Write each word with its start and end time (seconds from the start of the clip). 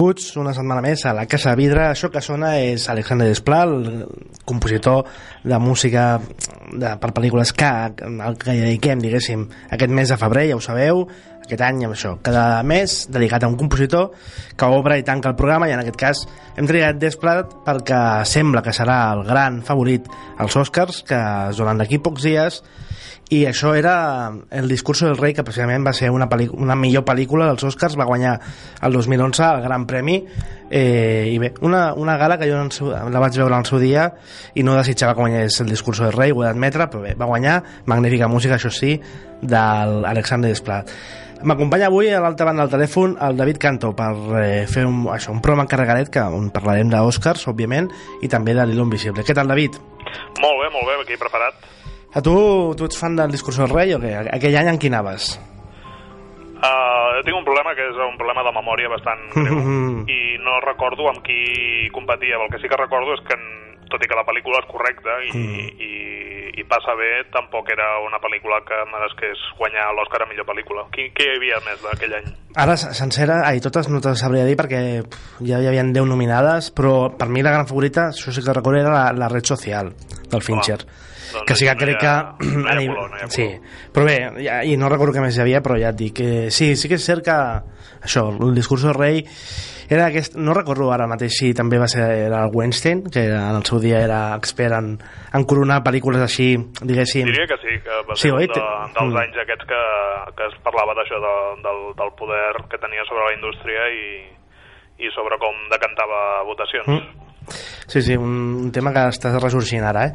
Benvinguts 0.00 0.38
una 0.40 0.54
setmana 0.56 0.80
més 0.80 1.02
a 1.04 1.10
la 1.12 1.26
Casa 1.28 1.50
de 1.50 1.58
Vidre. 1.60 1.82
Això 1.90 2.08
que 2.08 2.22
sona 2.24 2.54
és 2.56 2.86
Alexandre 2.88 3.26
Desplat, 3.28 3.68
el 3.68 4.06
compositor 4.48 5.02
de 5.44 5.58
música 5.60 6.04
de, 6.72 6.94
per 7.00 7.12
pel·lícules 7.16 7.52
que, 7.56 7.70
el 8.06 8.38
que 8.40 8.54
dediquem, 8.54 9.02
diguéssim, 9.02 9.48
aquest 9.70 9.92
mes 9.94 10.12
de 10.12 10.18
febrer, 10.20 10.48
ja 10.50 10.58
ho 10.58 10.64
sabeu, 10.64 11.04
aquest 11.50 11.64
any, 11.66 11.84
amb 11.86 11.96
això, 11.96 12.14
cada 12.22 12.62
mes 12.62 13.08
dedicat 13.10 13.44
a 13.44 13.50
un 13.50 13.56
compositor 13.58 14.12
que 14.56 14.68
obre 14.70 15.00
i 15.00 15.06
tanca 15.06 15.32
el 15.32 15.38
programa 15.38 15.66
i 15.68 15.74
en 15.74 15.82
aquest 15.82 15.98
cas 15.98 16.22
hem 16.56 16.68
triat 16.68 17.00
Desplat 17.00 17.56
perquè 17.66 18.02
sembla 18.28 18.62
que 18.62 18.74
serà 18.76 19.00
el 19.16 19.24
gran 19.26 19.60
favorit 19.66 20.06
als 20.38 20.56
Oscars 20.60 21.02
que 21.08 21.18
es 21.50 21.58
donen 21.58 21.80
d'aquí 21.80 21.98
pocs 21.98 22.28
dies 22.28 22.60
i 23.30 23.44
això 23.46 23.76
era 23.78 24.32
El 24.50 24.66
discurso 24.68 25.06
del 25.06 25.16
rei 25.16 25.32
que 25.34 25.44
precisament 25.46 25.84
va 25.86 25.92
ser 25.94 26.10
una, 26.10 26.26
una 26.52 26.74
millor 26.74 27.04
pel·lícula 27.06 27.46
dels 27.46 27.62
Oscars, 27.62 27.94
va 27.98 28.08
guanyar 28.08 28.34
el 28.82 28.92
2011 28.92 29.44
el 29.46 29.62
Gran 29.62 29.86
Premi 29.86 30.16
eh, 30.70 31.30
i 31.30 31.38
bé, 31.38 31.52
una, 31.62 31.92
una 31.94 32.16
gala 32.18 32.38
que 32.38 32.50
jo 32.50 32.58
la 33.10 33.22
vaig 33.22 33.38
veure 33.38 33.54
al 33.54 33.66
seu 33.66 33.78
dia 33.82 34.08
i 34.54 34.66
no 34.66 34.74
desitjava 34.78 35.14
que 35.14 35.22
guanyés 35.22 35.60
el 35.62 35.70
discurso 35.70 36.04
del 36.06 36.18
rei, 36.18 36.34
ho 36.34 36.42
he 36.42 36.48
d'admetre, 36.60 36.90
però 36.92 37.02
bé, 37.08 37.16
va 37.16 37.30
guanyar 37.30 37.62
magnífica 37.88 38.28
música, 38.28 38.60
això 38.60 38.70
sí, 38.70 38.94
d'Alexandre 39.40 40.52
Desplat 40.52 40.92
M'acompanya 41.40 41.86
avui 41.88 42.10
a 42.12 42.18
l'altra 42.20 42.44
banda 42.44 42.66
del 42.66 42.72
telèfon 42.74 43.14
el 43.24 43.38
David 43.38 43.56
Canto 43.56 43.94
per 43.96 44.12
eh, 44.36 44.66
fer 44.68 44.82
un, 44.84 45.06
això, 45.08 45.32
un 45.32 45.40
programa 45.40 45.64
encarregadet 45.64 46.10
que, 46.12 46.20
on 46.20 46.50
parlarem 46.52 46.90
d'Oscars, 46.92 47.46
òbviament, 47.48 47.88
i 48.20 48.28
també 48.28 48.52
de 48.52 48.66
l'Hilo 48.68 48.84
Invisible. 48.84 49.24
Què 49.24 49.32
tal, 49.32 49.48
David? 49.48 49.78
Molt 50.42 50.60
bé, 50.60 50.68
molt 50.74 50.84
bé, 50.84 50.98
aquí 51.00 51.16
preparat. 51.16 51.64
A 52.12 52.20
tu, 52.20 52.34
tu 52.76 52.84
ets 52.84 53.00
fan 53.00 53.16
del 53.16 53.32
discurs 53.32 53.56
del 53.62 53.72
rei 53.72 53.94
o 53.96 54.02
què? 54.02 54.12
Aquell 54.36 54.58
any 54.60 54.68
en 54.74 54.82
quin 54.82 54.98
anaves? 54.98 55.32
Uh, 56.60 57.16
jo 57.16 57.24
tinc 57.24 57.38
un 57.38 57.46
problema 57.48 57.72
que 57.72 57.88
és 57.88 58.00
un 58.04 58.18
problema 58.20 58.44
de 58.44 58.52
memòria 58.52 58.90
bastant 58.92 59.22
greu 59.32 59.62
i 60.12 60.20
no 60.44 60.60
recordo 60.66 61.08
amb 61.08 61.24
qui 61.24 61.88
competia. 61.96 62.36
El 62.36 62.52
que 62.52 62.60
sí 62.60 62.68
que 62.68 62.76
recordo 62.76 63.16
és 63.16 63.24
que, 63.24 63.40
tot 63.88 64.04
i 64.04 64.10
que 64.10 64.18
la 64.18 64.28
pel·lícula 64.28 64.60
és 64.60 64.68
correcta 64.68 65.16
i, 65.24 65.32
mm. 65.32 65.70
i, 65.88 65.94
i 66.58 66.64
passa 66.68 66.94
bé, 66.98 67.10
tampoc 67.34 67.68
era 67.72 67.86
una 68.04 68.18
pel·lícula 68.22 68.60
que 68.66 68.78
meresqués 68.90 69.42
guanyar 69.58 69.90
l'Oscar 69.96 70.24
a 70.24 70.30
millor 70.30 70.48
pel·lícula. 70.48 70.86
Qui, 70.94 71.10
qui 71.14 71.26
hi 71.26 71.36
havia 71.36 71.60
més 71.66 71.82
d'aquell 71.84 72.16
any? 72.20 72.32
Ara, 72.64 72.76
sencera, 72.80 73.42
ai, 73.46 73.62
totes 73.62 73.90
no 73.92 74.02
te 74.02 74.14
sabria 74.18 74.46
dir 74.48 74.56
perquè 74.58 74.80
pff, 75.04 75.44
ja 75.46 75.60
hi 75.60 75.70
havia 75.70 75.86
10 75.86 76.08
nominades, 76.10 76.72
però 76.74 77.12
per 77.14 77.30
mi 77.30 77.44
la 77.46 77.54
gran 77.54 77.70
favorita, 77.70 78.10
això 78.14 78.34
sí 78.34 78.42
que 78.42 78.56
recordo, 78.56 78.82
era 78.82 78.96
la, 78.96 79.06
la 79.14 79.30
red 79.32 79.46
social 79.46 79.94
del 80.30 80.42
Fincher. 80.46 80.82
Home 80.82 81.09
doncs 81.32 81.46
que 81.48 81.56
sí 81.58 81.66
que 81.68 81.76
crec 81.80 82.00
que... 82.02 82.14
No 82.50 82.66
hi 82.68 82.86
ha 82.86 82.92
color, 82.92 83.10
no 83.10 83.16
hi 83.16 83.24
ha 83.24 83.28
color. 83.28 83.34
sí, 83.34 83.48
però 83.94 84.06
bé, 84.06 84.18
ja, 84.44 84.60
i 84.66 84.76
no 84.80 84.88
recordo 84.92 85.16
què 85.16 85.24
més 85.24 85.36
hi 85.38 85.42
havia, 85.46 85.62
però 85.64 85.78
ja 85.80 85.90
et 85.94 85.98
dic 86.00 86.16
que 86.20 86.30
sí, 86.54 86.74
sí 86.76 86.88
que 86.90 86.98
és 87.00 87.04
cert 87.06 87.24
que 87.26 87.36
això, 88.04 88.28
el 88.32 88.54
discurs 88.56 88.84
del 88.86 88.94
rei 88.96 89.24
era 89.90 90.04
aquest, 90.06 90.36
no 90.38 90.54
recordo 90.54 90.92
ara 90.94 91.08
mateix 91.10 91.34
si 91.40 91.48
també 91.58 91.78
va 91.82 91.88
ser 91.90 92.04
era 92.28 92.44
el 92.46 92.52
Weinstein, 92.54 93.00
que 93.10 93.24
en 93.26 93.56
el 93.58 93.64
seu 93.66 93.80
dia 93.82 93.98
era 94.04 94.20
expert 94.36 94.76
en, 94.76 94.92
en 95.34 95.46
coronar 95.50 95.80
pel·lícules 95.82 96.22
així, 96.22 96.52
diguéssim. 96.78 97.26
Diria 97.26 97.48
que 97.50 97.58
sí, 97.58 97.74
que 97.82 97.96
va 98.06 98.14
Sí, 98.14 98.28
ser 98.28 98.36
oi? 98.36 98.46
un 98.46 98.54
de, 98.54 98.66
dels 98.94 99.10
mm. 99.10 99.18
anys 99.24 99.40
aquests 99.42 99.66
que, 99.72 99.80
que 100.38 100.46
es 100.46 100.54
parlava 100.62 100.94
d'això 100.94 101.18
de, 101.24 101.34
del, 101.66 101.80
del 101.98 102.12
poder 102.20 102.52
que 102.70 102.78
tenia 102.78 103.02
sobre 103.08 103.26
la 103.26 103.34
indústria 103.34 103.88
i, 103.90 104.06
i 105.02 105.10
sobre 105.16 105.40
com 105.42 105.58
decantava 105.74 106.20
votacions. 106.46 106.86
Mm. 106.86 107.19
Sí, 107.90 108.02
sí, 108.02 108.14
un, 108.14 108.30
un 108.66 108.72
tema 108.72 108.92
que 108.94 109.02
està 109.10 109.32
ressorgint 109.38 109.82
ara, 109.82 110.04
eh? 110.06 110.12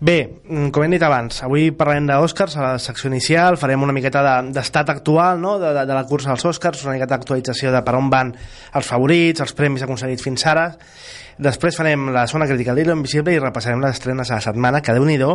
Bé, 0.00 0.16
mm, 0.48 0.72
com 0.74 0.82
hem 0.82 0.96
dit 0.96 1.04
abans, 1.06 1.42
avui 1.46 1.68
parlarem 1.70 2.08
d'Oscars, 2.10 2.56
a 2.58 2.64
la 2.64 2.78
secció 2.82 3.10
inicial, 3.12 3.58
farem 3.60 3.82
una 3.86 3.94
miqueta 3.94 4.24
de- 4.26 4.52
d'estat 4.56 4.90
actual, 4.90 5.38
no?, 5.40 5.58
de, 5.62 5.70
de, 5.76 5.86
de 5.86 5.94
la 5.94 6.04
cursa 6.10 6.32
als 6.34 6.44
Oscars, 6.44 6.82
una 6.84 6.96
miqueta 6.96 7.14
d'actualització 7.14 7.70
de 7.70 7.84
per 7.86 7.94
on 7.94 8.10
van 8.10 8.34
els 8.74 8.90
favorits, 8.90 9.44
els 9.44 9.54
premis 9.54 9.86
aconseguits 9.86 10.26
fins 10.26 10.46
ara, 10.50 10.72
Després 11.34 11.74
farem 11.74 12.12
la 12.14 12.28
zona 12.30 12.46
crítica 12.46 12.70
de 12.70 12.78
l'Hilo 12.78 12.94
Invisible 12.94 13.32
i 13.34 13.40
repassarem 13.42 13.80
les 13.82 13.96
estrenes 13.96 14.30
a 14.30 14.36
la 14.36 14.44
setmana, 14.44 14.80
que 14.86 14.92
déu-n'hi-do. 14.94 15.32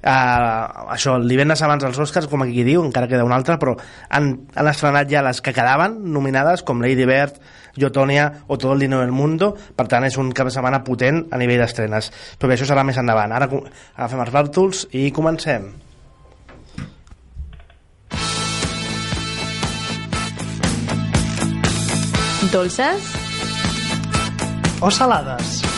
Uh, 0.00 0.92
això, 0.94 1.18
el 1.20 1.26
divendres 1.28 1.60
abans 1.60 1.84
dels 1.84 1.98
Oscars, 2.00 2.24
com 2.30 2.40
aquí 2.40 2.64
diu, 2.64 2.80
encara 2.80 3.08
queda 3.10 3.26
una 3.26 3.36
altra, 3.36 3.58
però 3.60 3.74
han, 4.08 4.30
han 4.56 4.70
estrenat 4.70 5.10
ja 5.12 5.20
les 5.20 5.42
que 5.44 5.52
quedaven 5.52 5.98
nominades, 6.14 6.64
com 6.64 6.80
Lady 6.80 7.04
Bird, 7.04 7.36
Yotonia 7.76 8.44
o 8.46 8.58
Todo 8.58 8.74
el 8.74 8.80
dinero 8.80 9.00
del 9.00 9.12
mundo. 9.12 9.56
Per 9.76 9.86
tant, 9.88 10.04
és 10.04 10.18
un 10.18 10.32
cap 10.32 10.48
de 10.48 10.54
setmana 10.54 10.82
potent 10.84 11.26
a 11.30 11.40
nivell 11.40 11.62
d'estrenes. 11.64 12.10
Però 12.38 12.50
bé, 12.50 12.58
això 12.58 12.68
serà 12.68 12.84
més 12.84 12.98
endavant. 13.00 13.32
Ara 13.32 13.48
agafem 13.48 14.20
els 14.26 14.34
bàrtols 14.34 14.86
i 14.92 15.10
comencem. 15.10 15.72
Dolces, 22.52 23.00
o 24.82 24.90
salades. 24.90 25.71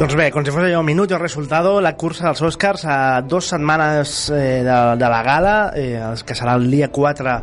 Doncs 0.00 0.14
bé, 0.16 0.30
com 0.32 0.40
si 0.40 0.48
fos 0.48 0.64
allò 0.64 0.78
un 0.80 0.86
minut 0.88 1.10
i 1.12 1.12
el 1.12 1.20
resultado, 1.20 1.74
la 1.84 1.90
cursa 2.00 2.24
dels 2.24 2.40
Oscars 2.46 2.86
a 2.88 3.20
dues 3.20 3.50
setmanes 3.52 4.30
eh, 4.32 4.62
de, 4.64 4.76
de 4.96 5.10
la 5.12 5.18
gala, 5.20 5.56
eh, 5.76 6.00
que 6.24 6.36
serà 6.38 6.54
el 6.56 6.70
dia 6.72 6.88
4 6.88 7.34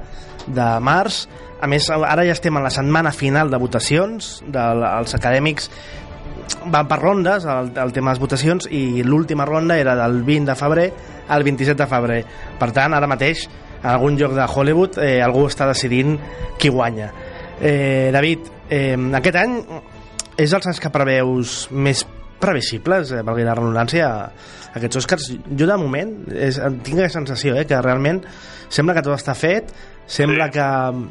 de 0.55 0.69
març. 0.81 1.19
A 1.61 1.69
més, 1.69 1.91
ara 1.93 2.25
ja 2.25 2.33
estem 2.33 2.57
en 2.57 2.65
la 2.65 2.71
setmana 2.73 3.11
final 3.13 3.53
de 3.53 3.59
votacions 3.61 4.31
dels 4.49 5.13
acadèmics 5.19 5.69
van 6.73 6.89
per 6.89 6.97
rondes 6.97 7.45
el, 7.45 7.71
el 7.77 7.93
tema 7.93 8.09
de 8.09 8.17
les 8.17 8.23
votacions 8.25 8.69
i 8.73 9.05
l'última 9.05 9.45
ronda 9.45 9.77
era 9.77 9.93
del 10.01 10.23
20 10.25 10.49
de 10.49 10.57
febrer 10.57 10.89
al 11.29 11.45
27 11.45 11.77
de 11.77 11.89
febrer 11.93 12.19
per 12.57 12.71
tant 12.73 12.97
ara 12.97 13.09
mateix 13.09 13.45
en 13.83 13.89
algun 13.93 14.17
lloc 14.17 14.33
de 14.33 14.49
Hollywood 14.49 14.97
eh, 15.03 15.19
algú 15.21 15.45
està 15.45 15.69
decidint 15.69 16.17
qui 16.57 16.73
guanya 16.73 17.11
eh, 17.61 18.09
David, 18.15 18.49
eh, 18.69 18.95
aquest 19.21 19.41
any 19.45 19.57
és 20.37 20.53
els 20.53 20.71
anys 20.71 20.79
que 20.81 20.93
preveus 20.93 21.65
més 21.73 22.05
previsibles, 22.41 23.11
eh, 23.11 23.23
valgui 23.25 23.45
la 23.47 23.55
redundància 23.57 24.09
aquests 24.77 25.01
Oscars, 25.01 25.27
jo 25.57 25.67
de 25.67 25.77
moment 25.79 26.15
és, 26.33 26.59
tinc 26.85 26.99
la 27.01 27.09
sensació 27.09 27.55
eh, 27.57 27.65
que 27.69 27.81
realment 27.81 28.21
sembla 28.69 28.95
que 28.97 29.05
tot 29.05 29.17
està 29.17 29.35
fet 29.37 29.71
sembla 30.07 30.47
Sí. 30.47 30.51
que 30.55 30.67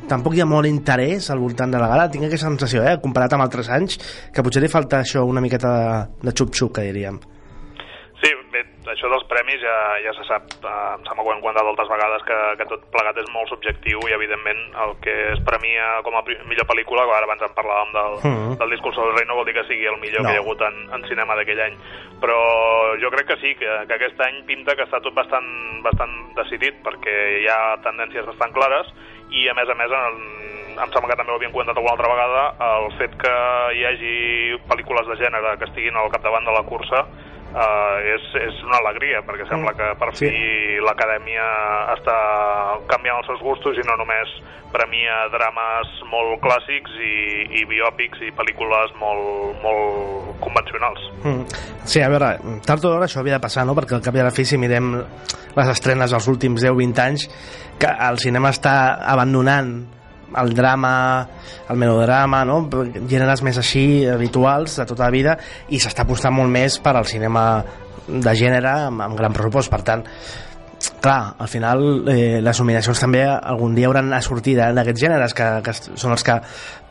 tampoc 0.09 0.35
hi 0.35 0.41
ha 0.41 0.49
molt 0.49 0.67
interès 0.67 1.31
al 1.31 1.39
voltant 1.39 1.71
de 1.71 1.79
la 1.79 1.89
gala, 1.89 2.11
tinc 2.11 2.25
aquesta 2.25 2.49
sensació 2.49 2.83
eh, 2.83 2.97
comparat 3.03 3.33
amb 3.37 3.45
altres 3.45 3.69
anys, 3.69 3.99
que 4.33 4.43
potser 4.43 4.63
li 4.63 4.73
falta 4.73 5.03
això 5.03 5.25
una 5.29 5.43
miqueta 5.45 5.73
de, 5.77 6.29
de 6.29 6.33
xup-xup, 6.33 6.73
que 6.73 6.87
diríem 6.89 7.21
això 9.07 9.13
dels 9.15 9.27
premis 9.31 9.61
ja, 9.63 9.77
ja 10.03 10.13
se 10.17 10.25
sap, 10.27 10.49
eh, 10.59 10.95
em 10.99 11.05
sembla 11.07 11.23
que 11.23 11.29
ho 11.31 11.35
hem 11.37 11.43
comentat 11.45 11.67
altres 11.71 11.89
vegades, 11.89 12.25
que, 12.27 12.39
que 12.59 12.67
tot 12.73 12.83
plegat 12.91 13.17
és 13.23 13.29
molt 13.33 13.49
subjectiu 13.53 14.03
i, 14.09 14.15
evidentment, 14.17 14.59
el 14.83 14.97
que 15.05 15.15
es 15.33 15.41
premia 15.47 16.03
com 16.03 16.17
a 16.19 16.25
millor 16.27 16.67
pel·lícula, 16.67 17.07
ara 17.07 17.25
abans 17.29 17.43
en 17.47 17.55
parlàvem 17.55 17.93
del, 17.95 18.17
Mhm. 18.27 18.57
del 18.59 18.71
discurs 18.75 18.97
del 18.97 19.15
rei, 19.15 19.27
no 19.29 19.37
vol 19.39 19.47
dir 19.47 19.55
que 19.55 19.65
sigui 19.71 19.87
el 19.87 20.01
millor 20.03 20.23
No. 20.23 20.29
que 20.29 20.35
hi 20.35 20.39
ha 20.39 20.43
hagut 20.43 20.61
en, 20.67 20.77
en 20.93 21.07
cinema 21.09 21.37
d'aquell 21.37 21.61
any. 21.61 21.77
Però 22.21 22.39
jo 23.01 23.11
crec 23.11 23.27
que 23.29 23.37
sí, 23.39 23.55
que, 23.55 23.69
que 23.87 23.95
aquest 23.95 24.21
any 24.21 24.43
pinta 24.47 24.75
que 24.75 24.83
està 24.85 25.01
tot 25.01 25.15
bastant, 25.15 25.47
bastant 25.85 26.35
decidit, 26.35 26.83
perquè 26.83 27.43
hi 27.43 27.47
ha 27.49 27.77
tendències 27.85 28.27
bastant 28.27 28.53
clares 28.53 28.91
i, 29.31 29.49
a 29.49 29.55
més 29.55 29.69
a 29.69 29.75
més, 29.75 29.91
en, 29.93 30.19
em 30.77 30.91
sembla 30.93 31.09
que 31.13 31.17
també 31.17 31.33
ho 31.33 31.37
havíem 31.37 31.53
comentat 31.53 31.77
alguna 31.77 31.95
altra 31.95 32.11
vegada, 32.11 32.43
el 32.81 32.91
fet 32.99 33.15
que 33.21 33.35
hi 33.77 33.85
hagi 33.85 34.17
pel·lícules 34.69 35.07
de 35.09 35.17
gènere 35.23 35.57
que 35.59 35.65
estiguin 35.71 35.97
al 35.97 36.11
capdavant 36.11 36.45
de 36.45 36.53
la 36.53 36.63
cursa 36.69 37.07
eh, 37.57 38.15
és, 38.15 38.27
és 38.49 38.59
una 38.67 38.79
alegria, 38.83 39.23
perquè 39.27 39.47
sembla 39.49 39.73
que 39.77 39.89
per 39.99 40.11
Sí. 40.17 40.29
fi 40.29 40.77
l'acadèmia 40.85 41.47
està 41.97 42.17
canviant 42.91 43.19
els 43.23 43.27
seus 43.33 43.41
gustos 43.41 43.79
i 43.81 43.87
no 43.89 43.97
només 43.97 44.29
premia 44.73 45.29
drames 45.33 45.89
molt 46.11 46.41
clàssics 46.45 46.93
i, 47.01 47.15
i 47.61 47.65
biòpics 47.65 48.21
i 48.27 48.33
pel·lícules 48.37 48.93
molt, 49.01 49.57
molt 49.63 50.37
convencionals. 50.45 51.01
Mm. 51.25 51.45
Sí, 51.87 52.03
a 52.03 52.11
veure, 52.13 52.35
tard 52.67 52.85
o 52.85 52.91
d'hora 52.91 53.07
això 53.09 53.23
havia 53.23 53.39
de 53.39 53.45
passar, 53.47 53.65
no? 53.65 53.75
Perquè 53.79 53.97
al 53.97 54.05
cap 54.05 54.15
i 54.15 54.21
a 54.21 54.29
la 54.29 54.35
fi, 54.35 54.45
si 54.45 54.59
mirem 54.61 54.93
les 55.57 55.69
estrenes 55.73 56.13
dels 56.13 56.29
últims 56.29 56.61
10-20 56.63 57.01
anys, 57.07 57.29
que 57.81 57.89
el 57.89 58.19
cinema 58.21 58.51
està 58.53 58.77
abandonant 59.07 59.96
el 60.35 60.55
drama, 60.55 60.95
el 61.71 61.77
melodrama, 61.81 62.45
no? 62.49 62.63
gèneres 62.71 63.43
més 63.47 63.59
així 63.63 64.07
habituals 64.11 64.79
de 64.81 64.89
tota 64.89 65.07
la 65.07 65.15
vida 65.15 65.37
i 65.71 65.81
s'està 65.81 66.07
apostant 66.07 66.35
molt 66.35 66.53
més 66.53 66.81
per 66.83 66.97
al 66.97 67.07
cinema 67.07 67.47
de 68.07 68.35
gènere 68.39 68.73
amb, 68.89 69.03
amb 69.07 69.19
gran 69.19 69.35
pressupost. 69.35 69.71
Per 69.73 69.83
tant, 69.87 70.05
clar, 71.01 71.35
al 71.39 71.49
final 71.49 71.83
eh, 72.13 72.39
les 72.43 72.61
nominacions 72.61 73.01
també 73.01 73.25
algun 73.27 73.75
dia 73.77 73.89
hauran 73.89 74.11
de 74.13 74.21
sortir 74.25 74.57
d'aquests 74.59 75.03
gèneres 75.03 75.35
que, 75.37 75.49
que 75.65 75.75
són 75.79 76.15
els 76.15 76.25
que 76.27 76.37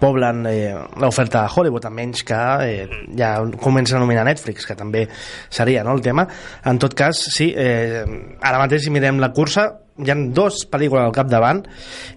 poblen 0.01 0.43
eh, 0.49 0.73
l'oferta 1.01 1.45
de 1.45 1.53
Hollywood, 1.53 1.87
almenys 1.87 2.25
que 2.27 2.41
eh, 2.65 2.99
ja 3.17 3.37
comença 3.61 3.97
a 3.97 4.03
nominar 4.03 4.25
Netflix, 4.27 4.67
que 4.67 4.77
també 4.77 5.05
seria 5.49 5.83
no, 5.83 5.95
el 5.95 6.03
tema. 6.05 6.27
En 6.65 6.81
tot 6.81 6.97
cas, 6.97 7.27
sí, 7.35 7.51
eh, 7.55 8.03
ara 8.41 8.61
mateix 8.61 8.87
si 8.87 8.93
mirem 8.93 9.21
la 9.23 9.31
cursa, 9.35 9.69
hi 9.97 10.11
han 10.11 10.25
dos 10.35 10.65
pel·lícules 10.71 11.05
al 11.05 11.13
capdavant 11.15 11.63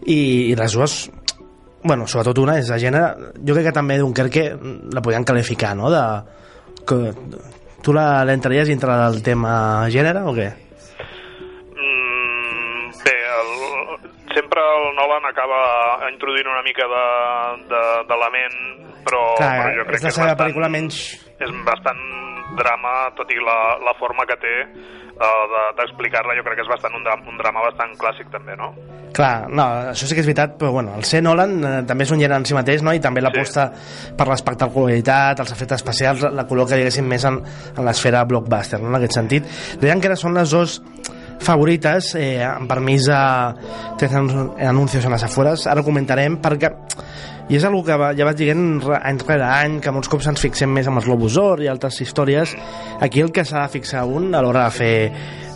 i, 0.06 0.50
i 0.50 0.54
les 0.58 0.72
dues 0.74 0.96
bueno, 1.84 2.06
sobretot 2.10 2.38
una 2.42 2.56
és 2.58 2.66
de 2.68 2.78
gènere 2.82 3.32
jo 3.38 3.54
crec 3.54 3.68
que 3.68 3.76
també 3.76 3.98
Dunkerque 4.00 4.48
la 4.92 5.02
podien 5.04 5.24
qualificar 5.24 5.76
no? 5.78 5.90
de, 5.92 6.02
que, 6.88 6.98
tu 7.86 7.92
l'entraries 7.94 8.66
dintre 8.68 8.96
del 9.04 9.22
tema 9.22 9.86
gènere 9.94 10.24
o 10.26 10.34
què? 10.34 10.48
Mm, 11.78 12.90
bé, 13.04 13.14
el, 13.38 13.50
sempre 14.34 14.60
el 14.74 14.88
Nolan 14.98 15.28
acaba 15.30 15.60
introduint 16.10 16.50
una 16.50 16.62
mica 16.66 16.86
de- 16.90 17.62
de- 17.70 18.02
d'element, 18.10 18.58
però, 19.06 19.22
Clar, 19.38 19.52
però 19.62 19.76
jo 19.78 19.86
crec 19.86 20.00
és 20.02 20.04
la 20.08 20.10
seva 20.10 20.26
bastant, 20.26 20.40
pel·lícula 20.42 20.68
menys 20.74 20.98
és 21.38 21.54
bastant 21.64 22.02
drama, 22.56 23.10
tot 23.18 23.30
i 23.34 23.40
la, 23.42 23.58
la 23.84 23.94
forma 23.98 24.24
que 24.28 24.38
té 24.40 24.54
uh, 24.64 25.58
d'explicar-la, 25.78 26.36
jo 26.38 26.46
crec 26.46 26.60
que 26.60 26.64
és 26.64 26.70
bastant 26.70 26.96
un, 26.96 27.04
dram, 27.04 27.26
un 27.28 27.36
drama 27.40 27.66
bastant 27.66 27.92
clàssic 28.00 28.30
també, 28.32 28.56
no? 28.58 28.72
Clar, 29.14 29.48
no, 29.50 29.64
això 29.92 30.06
sí 30.06 30.14
que 30.14 30.22
és 30.22 30.28
veritat, 30.28 30.56
però 30.60 30.70
bueno, 30.74 30.94
el 30.98 31.04
ser 31.08 31.22
Nolan 31.24 31.54
eh, 31.64 31.70
també 31.88 32.04
és 32.04 32.12
un 32.14 32.20
gènere 32.20 32.38
en 32.38 32.44
si 32.46 32.54
mateix, 32.54 32.84
no? 32.84 32.92
i 32.94 33.00
també 33.02 33.22
l'aposta 33.24 33.64
per 34.18 34.26
l'espectacularitat, 34.28 35.40
els 35.42 35.54
efectes 35.54 35.80
especials, 35.80 36.26
la 36.36 36.44
col·loca, 36.46 36.76
diguéssim, 36.76 37.08
més 37.08 37.24
en, 37.26 37.40
en 37.74 37.88
l'esfera 37.88 38.24
blockbuster, 38.28 38.82
no? 38.82 38.92
en 38.92 38.98
aquest 39.00 39.16
sentit. 39.16 39.48
Deien 39.80 40.02
que 40.02 40.12
ara 40.12 40.18
són 40.20 40.36
les 40.38 40.52
dues 40.54 40.78
favorites, 41.40 42.14
eh, 42.18 42.42
amb 42.44 42.68
permís 42.70 43.06
de 43.06 43.20
tres 43.98 44.12
anun- 44.14 44.52
anuncios 44.60 45.04
en 45.04 45.12
les 45.12 45.22
afueres, 45.24 45.66
ara 45.66 45.80
ho 45.80 45.84
comentarem, 45.84 46.40
perquè 46.42 46.72
i 47.48 47.56
és 47.56 47.64
una 47.64 47.80
que 47.82 47.96
ja 48.18 48.24
vaig 48.28 48.36
dient 48.36 48.82
any 49.00 49.18
rere 49.26 49.44
any, 49.44 49.78
que 49.80 49.90
molts 49.90 50.08
cops 50.12 50.26
ens 50.28 50.40
fixem 50.40 50.68
més 50.68 50.86
amb 50.86 50.98
els 51.00 51.06
Globus 51.08 51.38
d'Or 51.38 51.62
i 51.64 51.68
altres 51.72 51.96
històries. 52.04 52.52
Aquí 53.00 53.22
el 53.24 53.32
que 53.32 53.44
s'ha 53.44 53.62
de 53.62 53.68
fixar 53.72 54.02
un 54.04 54.34
a 54.34 54.42
l'hora 54.44 54.66
de 54.66 54.70
fer 54.70 55.12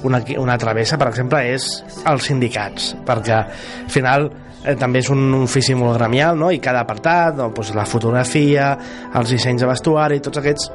una, 0.09 0.23
una 0.39 0.57
travessa, 0.57 0.97
per 0.97 1.09
exemple, 1.11 1.43
és 1.53 1.85
els 2.09 2.25
sindicats, 2.25 2.95
perquè 3.05 3.37
al 3.37 3.91
final 3.93 4.31
eh, 4.65 4.75
també 4.81 5.03
és 5.05 5.11
un 5.13 5.35
ofici 5.43 5.75
molt 5.77 5.99
gremial, 5.99 6.39
no? 6.39 6.51
i 6.51 6.59
cada 6.65 6.81
apartat, 6.81 7.37
no? 7.37 7.51
pues, 7.53 7.75
la 7.77 7.85
fotografia, 7.85 8.73
els 9.15 9.29
dissenys 9.37 9.61
de 9.61 9.69
vestuari, 9.69 10.21
tots 10.25 10.41
aquests 10.41 10.71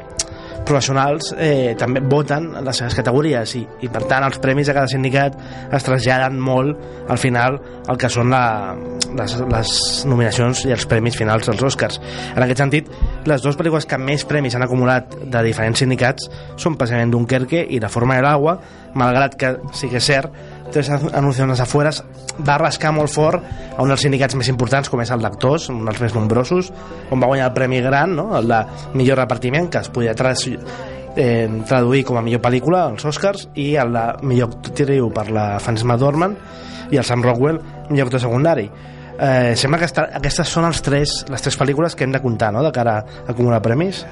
professionals 0.68 1.32
eh, 1.38 1.74
també 1.80 2.02
voten 2.04 2.50
en 2.60 2.66
les 2.68 2.80
seves 2.82 2.96
categories 2.98 3.56
i, 3.58 3.64
i 3.86 3.90
per 3.94 4.04
tant 4.10 4.26
els 4.28 4.40
premis 4.44 4.68
de 4.68 4.76
cada 4.76 4.90
sindicat 4.92 5.38
es 5.74 5.88
traslladen 5.88 6.40
molt 6.44 7.10
al 7.10 7.20
final 7.22 7.60
el 7.88 8.00
que 8.00 8.10
són 8.12 8.32
la, 8.34 8.76
les, 9.18 9.36
les 9.52 9.72
nominacions 10.10 10.66
i 10.68 10.74
els 10.76 10.88
premis 10.90 11.16
finals 11.18 11.48
dels 11.48 11.64
Oscars. 11.70 12.02
En 12.36 12.44
aquest 12.44 12.64
sentit 12.64 12.92
les 13.30 13.44
dues 13.44 13.58
pel·lícules 13.60 13.88
que 13.88 14.00
més 14.02 14.26
premis 14.28 14.58
han 14.58 14.66
acumulat 14.68 15.16
de 15.24 15.46
diferents 15.48 15.84
sindicats 15.84 16.28
són 16.60 16.76
precisament 16.76 17.14
Dunkerque 17.14 17.64
i 17.70 17.80
La 17.80 17.92
forma 17.94 18.18
de 18.18 18.26
l'agua 18.26 18.58
malgrat 18.98 19.36
que 19.40 19.54
sí 19.78 19.90
que 19.92 20.02
és 20.02 20.08
cert 20.10 20.34
tres 20.72 20.90
anuncios 20.90 21.62
afueres 21.62 22.04
va 22.48 22.58
rascar 22.62 22.92
molt 22.94 23.12
fort 23.12 23.44
a 23.76 23.82
un 23.82 23.90
dels 23.92 24.04
sindicats 24.06 24.36
més 24.38 24.50
importants 24.52 24.90
com 24.90 25.02
és 25.02 25.12
el 25.14 25.24
d'actors, 25.24 25.70
un 25.74 25.86
dels 25.88 26.02
més 26.04 26.16
nombrosos 26.16 26.72
on 27.12 27.22
va 27.22 27.30
guanyar 27.30 27.50
el 27.50 27.56
Premi 27.56 27.82
Gran 27.82 28.16
no? 28.18 28.30
el 28.38 28.48
de 28.52 28.62
millor 29.00 29.22
repartiment 29.22 29.70
que 29.72 29.82
es 29.82 29.90
podia 29.94 30.16
tras, 30.16 30.46
eh, 30.48 31.48
traduir 31.68 32.04
com 32.06 32.20
a 32.20 32.26
millor 32.26 32.44
pel·lícula 32.44 32.86
als 32.92 33.06
Oscars 33.10 33.48
i 33.56 33.74
el 33.76 33.96
de 33.96 34.06
millor 34.28 34.54
actriu 34.60 35.10
per 35.14 35.30
la 35.32 35.50
Frances 35.64 35.88
McDormand 35.88 36.94
i 36.94 37.00
el 37.00 37.08
Sam 37.08 37.26
Rockwell 37.26 37.60
millor 37.90 38.08
actor 38.08 38.24
secundari 38.28 38.68
eh, 38.68 39.56
sembla 39.58 39.82
que 39.82 39.90
aquestes 40.22 40.50
són 40.54 40.68
els 40.70 40.84
tres, 40.86 41.24
les 41.32 41.44
tres 41.44 41.58
pel·lícules 41.60 41.96
que 41.96 42.06
hem 42.06 42.14
de 42.14 42.22
comptar 42.24 42.52
no? 42.54 42.64
de 42.64 42.74
cara 42.76 43.00
a 43.02 43.32
acumular 43.34 43.64
premis 43.66 44.06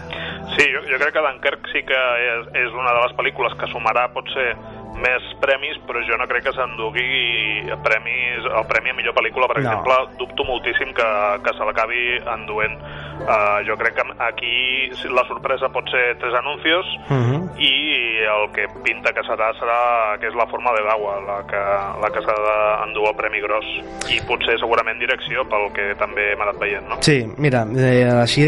Sí, 0.56 0.66
jo, 0.72 0.82
jo 0.88 0.98
crec 1.02 1.16
que 1.16 1.22
Dunkirk 1.26 1.70
sí 1.72 1.82
que 1.88 2.02
és, 2.22 2.50
és 2.62 2.76
una 2.78 2.94
de 2.94 3.02
les 3.02 3.16
pel·lícules 3.18 3.56
que 3.60 3.70
sumarà 3.72 4.06
potser 4.14 4.52
més 4.96 5.24
premis, 5.44 5.78
però 5.88 6.00
jo 6.08 6.18
no 6.18 6.28
crec 6.28 6.46
que 6.48 6.54
s'endugui 6.56 7.66
premis, 7.84 8.46
el 8.48 8.66
premi 8.70 8.90
a 8.94 8.96
millor 8.98 9.14
pel·lícula, 9.18 9.48
per 9.52 9.60
No. 9.62 9.66
exemple, 9.68 9.98
dubto 10.20 10.44
moltíssim 10.48 10.94
que, 10.94 11.10
que 11.44 11.54
se 11.58 11.66
l'acabi 11.68 12.22
enduent. 12.36 12.78
Uh, 13.16 13.64
jo 13.66 13.76
crec 13.78 13.96
que 13.96 14.04
aquí 14.20 14.92
la 15.10 15.24
sorpresa 15.26 15.70
pot 15.74 15.88
ser 15.90 16.18
tres 16.20 16.36
anuncios 16.36 16.86
uh 17.10 17.16
-huh. 17.16 17.40
i 17.58 18.22
el 18.22 18.52
que 18.52 18.68
pinta 18.84 19.14
que 19.14 19.22
serà 19.22 19.50
serà 19.58 20.20
que 20.20 20.28
és 20.28 20.36
la 20.36 20.46
forma 20.46 20.72
de 20.74 20.82
l'agua 20.84 21.14
la 21.26 21.40
que, 21.48 21.62
la 22.04 22.10
que 22.14 22.22
s'ha 22.22 22.36
d'endur 22.36 23.08
el 23.10 23.16
Premi 23.16 23.42
Gros 23.42 23.66
i 24.12 24.22
potser 24.28 24.60
segurament 24.60 25.00
direcció 25.00 25.48
pel 25.48 25.72
que 25.74 25.96
també 25.96 26.34
hem 26.34 26.42
anat 26.42 26.60
veient 26.60 26.88
no? 26.88 26.98
Sí, 27.02 27.26
mira, 27.38 27.66
eh, 27.78 28.22
així 28.22 28.44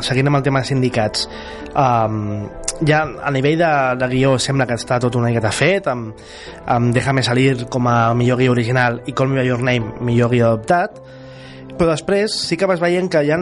seguint 0.00 0.26
amb 0.28 0.36
el 0.36 0.42
tema 0.42 0.60
de 0.60 0.64
sindicats 0.66 1.26
um, 1.74 2.46
ja 2.86 3.02
a 3.22 3.30
nivell 3.30 3.58
de, 3.58 3.96
de 3.96 4.08
guió 4.08 4.38
sembla 4.38 4.66
que 4.66 4.74
està 4.74 5.00
tot 5.00 5.16
una 5.16 5.28
miqueta 5.28 5.50
fet 5.50 5.86
amb, 5.88 6.14
amb 6.66 6.94
Déjame 6.94 7.22
salir 7.22 7.66
com 7.68 7.88
a 7.88 8.14
millor 8.14 8.38
guió 8.38 8.52
original 8.52 9.02
i 9.06 9.12
Call 9.12 9.28
Me 9.28 9.40
By 9.40 9.48
Your 9.48 9.62
Name 9.62 9.98
millor 10.00 10.30
guió 10.30 10.46
adoptat 10.46 11.00
però 11.76 11.90
després 11.90 12.30
sí 12.30 12.56
que 12.56 12.66
vas 12.66 12.80
veient 12.80 13.10
que 13.10 13.24
hi 13.24 13.30
ha 13.32 13.38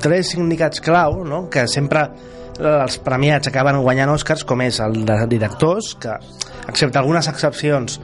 tres 0.00 0.34
sindicats 0.34 0.82
clau 0.84 1.22
no? 1.24 1.46
que 1.50 1.66
sempre 1.68 2.04
eh, 2.04 2.66
els 2.68 2.98
premiats 3.04 3.48
acaben 3.48 3.80
guanyant 3.82 4.12
Oscars 4.12 4.44
com 4.44 4.62
és 4.64 4.80
el 4.84 5.04
de 5.08 5.18
directors 5.30 5.94
que 6.00 6.14
excepte 6.68 7.00
algunes 7.00 7.28
excepcions 7.30 7.98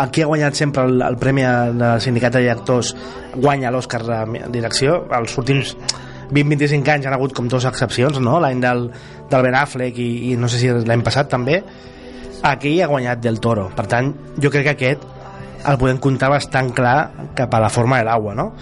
el 0.00 0.10
qui 0.12 0.22
ha 0.22 0.28
guanyat 0.30 0.56
sempre 0.56 0.84
el, 0.86 1.00
el 1.02 1.16
premi 1.20 1.44
del 1.44 2.00
sindicat 2.00 2.36
de 2.36 2.44
directors 2.44 2.94
guanya 3.34 3.72
l'Oscar 3.72 4.02
de 4.06 4.20
direcció 4.52 5.04
els 5.16 5.36
últims 5.40 5.76
20-25 6.30 6.92
anys 6.94 7.08
han 7.08 7.16
hagut 7.16 7.34
com 7.34 7.48
dues 7.50 7.66
excepcions 7.66 8.20
no? 8.22 8.38
l'any 8.42 8.60
del, 8.62 8.90
del 9.30 9.46
Ben 9.46 9.56
Affleck 9.58 9.98
i, 9.98 10.10
i 10.30 10.36
no 10.38 10.48
sé 10.48 10.60
si 10.60 10.70
l'any 10.70 11.02
passat 11.06 11.32
també 11.32 11.62
aquí 12.46 12.76
ha 12.80 12.90
guanyat 12.90 13.24
Del 13.24 13.40
Toro 13.40 13.70
per 13.76 13.88
tant 13.90 14.12
jo 14.40 14.52
crec 14.52 14.70
que 14.70 14.76
aquest 14.76 15.08
el 15.70 15.80
podem 15.80 15.98
comptar 16.00 16.30
bastant 16.32 16.70
clar 16.76 17.32
cap 17.36 17.52
a 17.52 17.60
la 17.60 17.72
forma 17.72 17.98
de 18.00 18.08
l'aigua 18.08 18.36
no? 18.36 18.52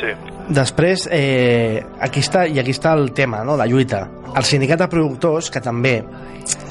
Sí. 0.00 0.12
Després, 0.48 1.08
eh, 1.12 1.82
aquí 2.00 2.22
està, 2.24 2.46
i 2.48 2.56
aquí 2.58 2.72
està 2.72 2.94
el 2.96 3.12
tema, 3.12 3.42
no? 3.44 3.56
la 3.56 3.66
lluita. 3.68 4.06
El 4.36 4.44
sindicat 4.48 4.80
de 4.80 4.88
productors, 4.88 5.50
que 5.52 5.60
també 5.60 5.98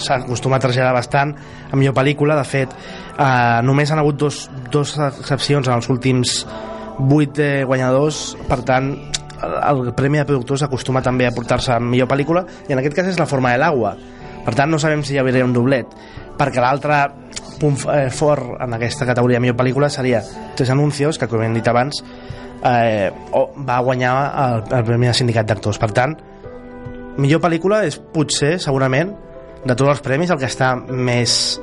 s'acostuma 0.02 0.58
a 0.58 0.64
traslladar 0.64 0.96
bastant 0.96 1.36
a 1.70 1.78
millor 1.78 1.94
pel·lícula, 1.94 2.38
de 2.40 2.46
fet, 2.48 2.74
eh, 2.74 3.60
només 3.62 3.92
han 3.92 4.02
hagut 4.02 4.18
dos, 4.18 4.48
dos 4.74 4.96
excepcions 4.98 5.70
en 5.70 5.76
els 5.76 5.90
últims 5.94 6.40
vuit 6.98 7.38
eh, 7.38 7.64
guanyadors, 7.70 8.32
per 8.50 8.64
tant, 8.66 8.90
el, 9.38 9.92
Premi 9.94 10.18
de 10.18 10.26
Productors 10.26 10.64
acostuma 10.66 11.04
també 11.06 11.28
a 11.28 11.34
portar-se 11.36 11.76
a 11.76 11.80
millor 11.80 12.10
pel·lícula, 12.10 12.48
i 12.68 12.74
en 12.74 12.82
aquest 12.82 12.98
cas 12.98 13.12
és 13.14 13.20
La 13.22 13.30
forma 13.30 13.54
de 13.54 13.62
l'aigua. 13.62 13.94
Per 14.48 14.56
tant, 14.56 14.72
no 14.72 14.80
sabem 14.82 15.04
si 15.06 15.14
hi 15.14 15.22
hauria 15.22 15.46
un 15.46 15.54
doblet, 15.54 15.94
perquè 16.40 16.64
l'altre 16.64 17.04
punt 17.60 17.78
eh, 17.94 18.10
fort 18.10 18.58
en 18.64 18.74
aquesta 18.74 19.06
categoria 19.06 19.42
millor 19.44 19.58
pel·lícula 19.60 19.90
seria 19.94 20.24
Tres 20.56 20.74
Anuncios, 20.74 21.22
que 21.22 21.30
com 21.30 21.46
hem 21.46 21.54
dit 21.58 21.70
abans, 21.70 22.02
eh, 22.64 23.12
va 23.68 23.80
guanyar 23.86 24.14
el, 24.46 24.64
el 24.80 24.86
Premi 24.86 25.08
de 25.08 25.14
Sindicat 25.14 25.48
d'Actors. 25.50 25.80
Per 25.82 25.92
tant, 25.92 26.16
millor 27.18 27.42
pel·lícula 27.44 27.84
és 27.88 27.98
potser, 28.00 28.58
segurament, 28.60 29.14
de 29.66 29.76
tots 29.76 29.90
els 29.90 30.02
premis, 30.06 30.32
el 30.32 30.40
que 30.40 30.50
està 30.50 30.76
més 30.78 31.58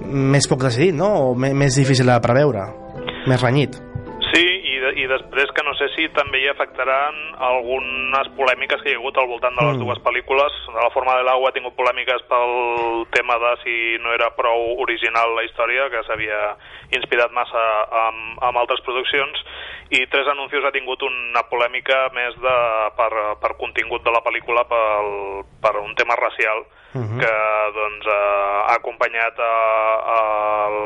més 0.00 0.46
poc 0.48 0.62
decidit, 0.64 0.94
no? 0.96 1.10
O 1.30 1.34
més, 1.36 1.52
més 1.52 1.76
difícil 1.76 2.08
de 2.08 2.14
preveure, 2.24 2.62
més 3.28 3.42
renyit. 3.42 3.76
Sí, 4.30 4.40
i, 4.40 4.76
de, 4.80 4.92
i 5.02 5.04
després 5.10 5.50
que 5.52 5.64
no 5.66 5.74
sé 5.76 5.90
si 5.92 6.06
també 6.16 6.40
hi 6.40 6.48
afectaran 6.48 7.18
algunes 7.36 8.30
polèmiques 8.38 8.80
que 8.80 8.92
hi 8.92 8.94
ha 8.96 9.00
hagut 9.00 9.18
al 9.20 9.28
voltant 9.28 9.56
de 9.58 9.66
les 9.66 9.76
Mm. 9.76 9.84
dues 9.84 10.00
pel·lícules. 10.06 10.56
De 10.72 10.80
la 10.80 10.90
forma 10.94 11.16
de 11.18 11.24
l'aigua 11.26 11.50
ha 11.50 11.56
tingut 11.56 11.76
polèmiques 11.76 12.24
pel 12.30 13.04
tema 13.12 13.36
de 13.44 13.52
si 13.64 13.76
no 14.00 14.14
era 14.14 14.30
prou 14.38 14.80
original 14.80 15.34
la 15.36 15.44
història, 15.44 15.90
que 15.92 16.04
s'havia 16.06 16.40
inspirat 16.96 17.30
massa 17.36 17.64
amb, 18.06 18.40
amb 18.40 18.56
altres 18.56 18.80
produccions, 18.86 19.36
i 19.90 20.06
Tres 20.06 20.28
Anuncios 20.30 20.64
ha 20.64 20.70
tingut 20.70 21.02
una 21.02 21.42
polèmica 21.50 22.04
més 22.14 22.36
de, 22.38 22.56
per, 22.98 23.10
per 23.42 23.56
contingut 23.58 24.04
de 24.06 24.12
la 24.14 24.22
pel·lícula 24.22 24.62
pel, 24.70 25.08
per 25.62 25.74
un 25.82 25.96
tema 25.98 26.14
racial 26.20 26.62
uh 26.62 27.02
-huh. 27.02 27.18
que 27.18 27.34
doncs, 27.74 28.06
eh, 28.06 28.58
ha 28.70 28.74
acompanyat 28.78 29.38
a, 29.38 29.54
a, 30.14 30.18
al, 30.66 30.76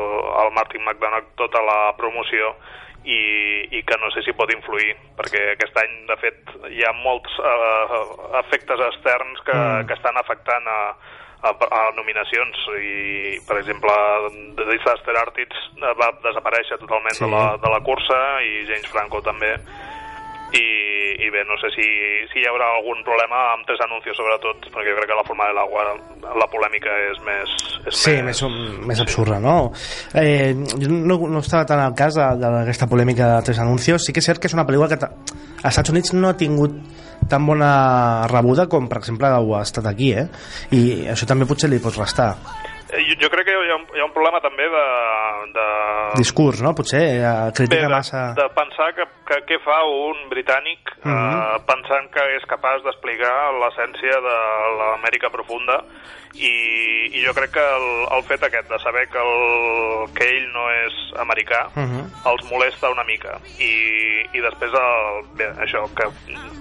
al 0.41 0.51
Martin 0.57 0.81
McDonagh 0.81 1.27
tota 1.35 1.61
la 1.61 1.93
promoció 1.97 2.55
i, 3.05 3.21
i 3.77 3.83
que 3.85 3.97
no 4.01 4.09
sé 4.11 4.23
si 4.25 4.33
pot 4.33 4.51
influir, 4.51 4.95
perquè 5.17 5.51
aquest 5.53 5.77
any, 5.77 5.93
de 6.09 6.17
fet, 6.17 6.39
hi 6.73 6.83
ha 6.83 6.93
molts 7.05 7.31
eh, 7.37 7.99
efectes 8.41 8.79
externs 8.79 9.41
que, 9.45 9.53
mm. 9.53 9.85
que 9.87 9.93
estan 9.93 10.17
afectant 10.17 10.67
a, 10.67 10.95
a, 11.45 11.51
a 11.53 11.81
nominacions 11.97 12.61
i, 12.79 13.37
per 13.47 13.59
exemple, 13.61 13.93
The 14.57 14.67
Disaster 14.71 15.17
Artists 15.21 15.83
va 15.99 16.09
desaparèixer 16.25 16.79
totalment 16.81 17.17
sí. 17.17 17.25
de, 17.25 17.31
la, 17.33 17.43
de 17.61 17.73
la 17.73 17.81
cursa 17.85 18.21
i 18.45 18.65
James 18.69 18.89
Franco 18.91 19.21
també 19.25 19.53
i, 20.53 20.65
i 21.25 21.29
bé, 21.33 21.41
no 21.49 21.57
sé 21.61 21.71
si, 21.73 21.87
si 22.31 22.41
hi 22.41 22.47
haurà 22.49 22.67
algun 22.75 23.01
problema 23.07 23.41
amb 23.53 23.65
tres 23.67 23.81
anuncis 23.85 24.17
sobretot, 24.17 24.69
perquè 24.73 24.91
jo 24.91 24.99
crec 24.99 25.09
que 25.11 25.17
la 25.17 25.25
forma 25.27 25.49
de 25.49 25.55
l'agua 25.57 25.87
la 26.41 26.49
polèmica 26.51 26.93
és 27.09 27.21
més... 27.25 27.55
És 27.85 28.03
sí, 28.03 28.15
més, 28.25 28.41
més, 28.43 28.77
més 28.91 29.01
absurda, 29.01 29.39
no? 29.41 29.71
Eh, 30.13 30.53
jo 30.75 30.91
no, 30.91 31.19
no 31.29 31.41
estava 31.41 31.65
tan 31.69 31.81
al 31.81 31.97
cas 31.97 32.17
d'aquesta 32.17 32.89
polèmica 32.91 33.31
de 33.35 33.41
tres 33.49 33.63
anuncios, 33.63 34.05
sí 34.05 34.13
que 34.13 34.23
és 34.23 34.29
cert 34.29 34.41
que 34.41 34.51
és 34.51 34.57
una 34.57 34.67
pel·lícula 34.67 34.91
que 34.91 35.01
als 35.05 35.73
Estats 35.73 35.93
Units 35.93 36.13
no 36.13 36.29
ha 36.29 36.37
tingut 36.37 36.77
tan 37.29 37.45
bona 37.45 38.27
rebuda 38.29 38.67
com 38.69 38.87
per 38.89 38.99
exemple 39.01 39.31
ho 39.31 39.55
ha 39.57 39.63
estat 39.65 39.87
aquí 39.89 40.11
eh? 40.13 40.27
i 40.75 40.81
això 41.11 41.27
també 41.29 41.47
potser 41.49 41.71
li 41.71 41.81
pots 41.81 41.97
restar 41.97 42.29
eh, 42.91 43.01
jo, 43.07 43.15
jo 43.23 43.29
crec 43.33 43.47
que 43.49 43.55
hi 43.55 43.71
ha, 43.71 43.77
un, 43.79 43.87
hi 43.95 44.03
ha 44.03 44.05
un 44.05 44.13
problema 44.13 44.41
també 44.43 44.67
de... 44.69 44.85
de... 45.55 45.65
Discurs, 46.21 46.61
no? 46.61 46.75
Potser 46.77 47.03
eh, 47.17 47.33
critica 47.57 47.81
Bé, 47.81 47.87
de, 47.87 47.93
massa... 47.95 48.25
De 48.37 48.47
pensar 48.57 48.91
que, 48.97 49.07
que 49.35 49.55
què 49.55 49.61
fa 49.63 49.77
un 49.85 50.29
britànic 50.29 50.79
uh 50.97 51.03
-huh. 51.03 51.11
eh, 51.11 51.57
mhm. 51.57 51.65
pensant 51.65 52.11
que 52.11 52.23
és 52.37 52.45
capaç 52.45 52.83
d'explicar 52.83 53.51
l'essència 53.61 54.21
de 54.27 54.37
l'Amèrica 54.77 55.29
profunda 55.29 55.83
i, 56.35 56.51
i 57.15 57.23
jo 57.23 57.33
crec 57.33 57.51
que 57.51 57.63
el, 57.63 57.87
el 58.11 58.23
fet 58.23 58.43
aquest 58.43 58.69
de 58.69 58.79
saber 58.79 59.07
que, 59.07 59.17
el, 59.19 60.13
que 60.15 60.25
ell 60.27 60.47
no 60.51 60.69
és 60.71 60.93
americà 61.23 61.67
uh 61.67 61.83
-huh. 61.83 62.31
els 62.31 62.51
molesta 62.51 62.89
una 62.89 63.03
mica 63.03 63.39
i, 63.59 63.73
i 64.33 64.39
després 64.41 64.71
el, 64.73 65.23
bé, 65.39 65.47
això 65.65 65.87
que 65.95 66.05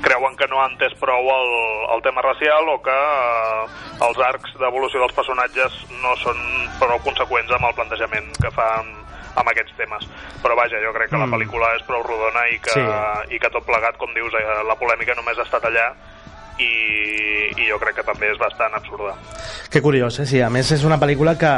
creuen 0.03 0.37
que 0.37 0.47
no 0.47 0.61
ha 0.61 0.69
entès 0.71 0.95
prou 0.95 1.23
el, 1.39 1.51
el 1.95 2.03
tema 2.03 2.23
racial 2.23 2.69
o 2.69 2.83
que 2.83 2.91
eh, 2.91 4.07
els 4.07 4.19
arcs 4.19 4.55
d'evolució 4.59 5.01
dels 5.01 5.15
personatges 5.15 5.73
no 6.03 6.17
són 6.17 6.39
prou 6.79 6.99
conseqüents 7.03 7.51
amb 7.53 7.67
el 7.67 7.75
plantejament 7.75 8.31
que 8.43 8.51
fan 8.51 9.04
amb 9.35 9.51
aquests 9.53 9.77
temes. 9.79 10.09
Però 10.43 10.57
vaja, 10.59 10.81
jo 10.83 10.93
crec 10.97 11.13
que 11.13 11.19
mm. 11.19 11.27
la 11.27 11.37
pel·lícula 11.37 11.73
és 11.79 11.87
prou 11.89 12.05
rodona 12.07 12.47
i 12.53 12.59
que, 12.63 12.75
sí. 12.75 13.37
i 13.37 13.41
que 13.43 13.53
tot 13.55 13.67
plegat, 13.67 13.99
com 14.01 14.13
dius, 14.17 14.35
eh, 14.39 14.61
la 14.69 14.79
polèmica 14.81 15.17
només 15.19 15.39
ha 15.39 15.47
estat 15.49 15.67
allà 15.71 15.91
i, 16.59 16.73
i 17.59 17.69
jo 17.69 17.79
crec 17.83 17.99
que 18.01 18.07
també 18.07 18.31
és 18.33 18.39
bastant 18.41 18.77
absurda. 18.77 19.17
Que 19.71 19.83
curiós, 19.83 20.21
eh? 20.23 20.29
Sí, 20.29 20.41
a 20.45 20.51
més 20.53 20.71
és 20.75 20.85
una 20.87 21.01
pel·lícula 21.01 21.35
que, 21.39 21.55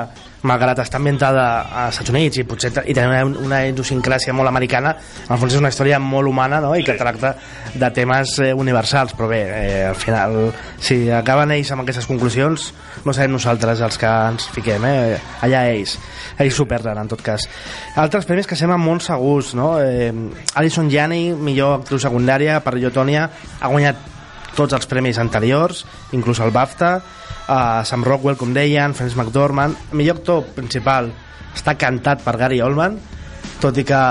malgrat 0.46 0.80
està 0.82 1.00
ambientada 1.00 1.44
als 1.84 1.96
Estats 1.96 2.12
Units 2.12 2.40
i 2.40 2.44
potser 2.48 2.70
i 2.86 2.94
té 2.94 3.04
una, 3.06 3.22
una 3.24 3.60
idiosincràsia 3.68 4.34
molt 4.36 4.50
americana, 4.50 4.94
al 5.28 5.40
fons 5.40 5.54
és 5.54 5.60
una 5.60 5.70
història 5.72 5.98
molt 6.02 6.30
humana 6.30 6.60
no? 6.62 6.74
i 6.76 6.84
que 6.86 6.94
sí. 6.94 7.00
tracta 7.00 7.34
de 7.74 7.90
temes 7.96 8.36
eh, 8.44 8.52
universals, 8.54 9.14
però 9.16 9.30
bé, 9.30 9.40
eh, 9.46 9.84
al 9.88 9.98
final, 9.98 10.38
si 10.82 11.06
acaben 11.12 11.54
ells 11.56 11.72
amb 11.74 11.84
aquestes 11.84 12.08
conclusions, 12.08 12.70
no 13.04 13.14
serem 13.16 13.34
nosaltres 13.36 13.82
els 13.86 14.00
que 14.00 14.10
ens 14.30 14.48
fiquem, 14.54 14.86
eh? 14.88 15.20
allà 15.46 15.66
ells. 15.72 15.96
Ells 16.36 16.56
s'ho 16.56 16.66
perden, 16.68 16.98
en 17.00 17.08
tot 17.10 17.22
cas. 17.24 17.46
Altres 17.96 18.28
premis 18.28 18.48
que 18.48 18.58
semblen 18.58 18.82
molt 18.82 19.04
segurs, 19.06 19.54
no? 19.56 19.76
Eh, 19.80 20.12
Alison 20.60 20.90
Janney, 20.92 21.32
millor 21.34 21.80
actriu 21.80 22.02
secundària 22.02 22.60
per 22.64 22.76
Llotònia, 22.76 23.30
ha 23.60 23.72
guanyat 23.72 24.15
tots 24.56 24.76
els 24.76 24.88
premis 24.90 25.20
anteriors, 25.22 25.84
inclús 26.16 26.40
el 26.44 26.54
BAFTA, 26.54 26.90
uh, 26.98 27.84
Sam 27.84 28.04
Rockwell, 28.06 28.38
com 28.40 28.54
deien, 28.56 28.96
Francis 28.96 29.18
McDormand. 29.18 29.76
El 29.92 30.00
millor 30.02 30.20
actor 30.20 30.42
principal 30.56 31.12
està 31.54 31.76
cantat 31.78 32.24
per 32.24 32.36
Gary 32.40 32.60
Oldman, 32.64 32.98
tot 33.62 33.78
i 33.80 33.84
que, 33.86 34.02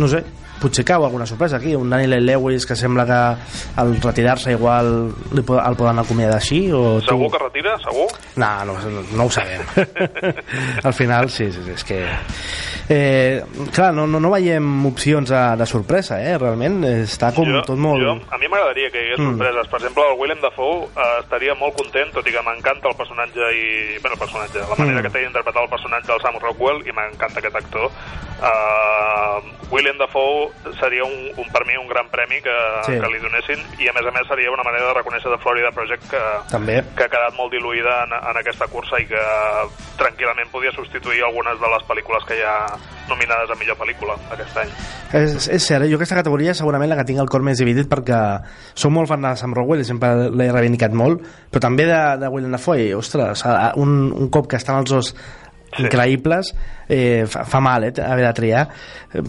no 0.00 0.08
sé, 0.10 0.24
potser 0.60 0.84
cau 0.88 1.04
alguna 1.04 1.26
sorpresa 1.26 1.56
aquí, 1.56 1.74
un 1.74 1.90
Daniel 1.90 2.24
Lewis 2.24 2.66
que 2.66 2.76
sembla 2.76 3.04
que 3.06 3.80
al 3.80 3.96
retirar-se 4.00 4.52
igual 4.52 5.12
li, 5.32 5.42
el 5.42 5.76
poden 5.76 6.00
acomiadar 6.00 6.38
així 6.40 6.60
o 6.72 6.98
segur 7.04 7.28
tu... 7.28 7.32
que 7.34 7.42
retira? 7.44 7.76
Segur? 7.84 8.08
No, 8.40 8.50
no, 8.64 8.76
no 9.12 9.26
ho 9.26 9.30
sabem 9.30 9.60
al 10.88 10.94
final 10.96 11.30
sí, 11.30 11.50
sí, 11.52 11.64
sí 11.66 11.76
és 11.76 11.84
que 11.84 12.00
eh, 12.88 13.42
clar, 13.74 13.92
no, 13.94 14.06
no, 14.06 14.20
no 14.22 14.30
veiem 14.30 14.66
opcions 14.86 15.30
de, 15.30 15.42
de 15.58 15.66
sorpresa, 15.66 16.20
eh, 16.22 16.36
realment 16.38 16.82
està 16.86 17.32
com 17.36 17.48
jo, 17.48 17.62
tot 17.66 17.80
molt... 17.80 18.02
Jo, 18.02 18.14
a 18.30 18.38
mi 18.42 18.50
m'agradaria 18.52 18.92
que 18.94 19.02
hi 19.02 19.08
hagués 19.08 19.22
mm. 19.22 19.32
sorpreses, 19.32 19.70
per 19.72 19.80
exemple 19.80 20.06
el 20.10 20.20
Willem 20.20 20.44
Dafoe 20.44 20.86
eh, 20.88 21.08
estaria 21.24 21.56
molt 21.58 21.78
content, 21.80 22.12
tot 22.14 22.28
i 22.28 22.36
que 22.36 22.44
m'encanta 22.46 22.92
el 22.92 22.98
personatge 22.98 23.50
i, 23.56 23.66
bueno, 23.98 24.14
el 24.14 24.22
personatge, 24.22 24.62
la 24.62 24.78
manera 24.78 25.00
mm. 25.00 25.08
que 25.08 25.14
té 25.16 25.24
d'interpretar 25.24 25.66
el 25.66 25.72
personatge 25.72 26.12
del 26.12 26.24
Sam 26.24 26.40
Rockwell 26.42 26.84
i 26.86 26.96
m'encanta 26.96 27.42
aquest 27.42 27.60
actor 27.64 27.90
uh, 28.40 29.38
William 29.70 29.98
Dafoe 29.98 30.50
seria 30.78 31.04
un, 31.04 31.32
un, 31.36 31.48
per 31.52 31.64
mi 31.66 31.76
un 31.76 31.88
gran 31.88 32.08
premi 32.08 32.40
que, 32.40 32.56
sí. 32.86 32.98
que 33.00 33.10
li 33.10 33.20
donessin 33.22 33.62
i 33.82 33.88
a 33.88 33.94
més 33.96 34.06
a 34.06 34.12
més 34.14 34.28
seria 34.28 34.52
una 34.52 34.64
manera 34.66 34.90
de 34.90 34.94
reconèixer 34.98 35.32
de 35.32 35.38
Florida 35.42 35.72
Project 35.74 36.06
que, 36.10 36.22
També. 36.52 36.80
que 36.96 37.06
ha 37.06 37.12
quedat 37.12 37.34
molt 37.38 37.52
diluïda 37.54 38.02
en, 38.06 38.14
en 38.16 38.40
aquesta 38.42 38.68
cursa 38.70 39.00
i 39.02 39.08
que 39.10 39.24
tranquil·lament 40.00 40.52
podia 40.52 40.74
substituir 40.76 41.24
algunes 41.24 41.58
de 41.60 41.72
les 41.72 41.86
pel·lícules 41.88 42.28
que 42.28 42.38
ha 42.44 42.58
nominades 43.08 43.52
a 43.52 43.56
millor 43.60 43.78
pel·lícula 43.78 44.16
aquest 44.34 44.60
any. 44.62 44.70
És, 45.16 45.48
és 45.52 45.66
cert, 45.66 45.86
eh? 45.86 45.90
jo 45.90 45.98
aquesta 46.00 46.18
categoria 46.18 46.52
és 46.54 46.60
segurament 46.60 46.90
la 46.90 46.98
que 46.98 47.06
tinc 47.08 47.22
el 47.22 47.30
cor 47.30 47.44
més 47.46 47.62
dividit 47.62 47.88
perquè 47.90 48.20
som 48.74 48.94
molt 48.94 49.10
fan 49.10 49.24
de 49.24 49.34
Sam 49.38 49.54
Rockwell 49.56 49.84
i 49.84 49.88
sempre 49.88 50.30
l'he 50.30 50.50
reivindicat 50.52 50.94
molt, 50.96 51.24
però 51.50 51.66
també 51.68 51.88
de, 51.88 52.00
de 52.22 52.30
William 52.32 52.56
Dafoe, 52.56 52.88
ostres, 52.98 53.44
un, 53.82 53.98
un 54.12 54.30
cop 54.34 54.50
que 54.50 54.58
estan 54.60 54.82
els 54.82 54.92
dos 54.92 55.12
sí. 55.12 55.84
increïbles 55.84 56.54
eh, 56.88 57.26
fa, 57.30 57.46
fa 57.46 57.62
mal 57.62 57.86
eh, 57.86 57.94
haver 58.02 58.26
de 58.26 58.32
triar 58.40 58.66
eh, 58.66 59.22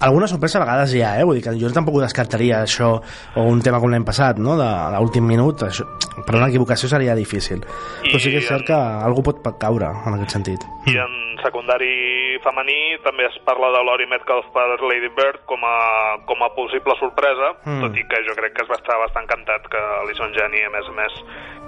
alguna 0.00 0.26
sorpresa 0.26 0.58
a 0.58 0.64
vegades 0.64 0.94
hi 0.94 1.02
ha, 1.02 1.14
eh? 1.20 1.24
Vull 1.28 1.38
dir 1.38 1.44
que 1.44 1.54
jo 1.60 1.70
tampoc 1.74 1.98
ho 1.98 2.04
descartaria 2.04 2.62
això, 2.64 2.92
o 3.36 3.46
un 3.50 3.60
tema 3.64 3.80
com 3.82 3.92
l'any 3.92 4.06
passat, 4.06 4.38
no? 4.40 4.56
de 4.58 4.68
l'últim 4.96 5.26
minut, 5.26 5.64
això, 5.66 5.86
per 6.24 6.38
una 6.38 6.48
equivocació 6.48 6.88
seria 6.92 7.16
difícil. 7.18 7.60
I 7.60 8.08
Però 8.08 8.22
sí 8.22 8.32
que 8.32 8.40
és 8.40 8.48
cert 8.48 8.68
que 8.70 8.76
algú 8.76 9.24
pot 9.26 9.42
caure 9.60 9.90
en 9.92 10.16
aquest 10.16 10.38
sentit. 10.38 10.64
I 10.88 10.96
en 11.02 11.18
secundari 11.44 12.38
femení 12.44 12.98
també 13.04 13.26
es 13.28 13.36
parla 13.46 13.70
de 13.74 13.82
Lori 13.86 14.06
Metcalf 14.10 14.48
per 14.54 14.66
Lady 14.80 15.10
Bird 15.16 15.42
com 15.50 15.64
a, 15.66 16.18
com 16.28 16.42
a 16.44 16.50
possible 16.56 16.96
sorpresa, 17.00 17.52
mm. 17.64 17.80
tot 17.84 17.98
i 17.98 18.04
que 18.10 18.22
jo 18.26 18.36
crec 18.38 18.56
que 18.56 18.64
es 18.64 18.70
va 18.70 18.78
estar 18.80 18.98
bastant 19.02 19.28
cantat 19.30 19.68
que 19.72 19.82
Alison 20.00 20.34
Janney, 20.36 20.64
a 20.66 20.72
més 20.74 20.88
a 20.88 20.96
més, 20.96 21.18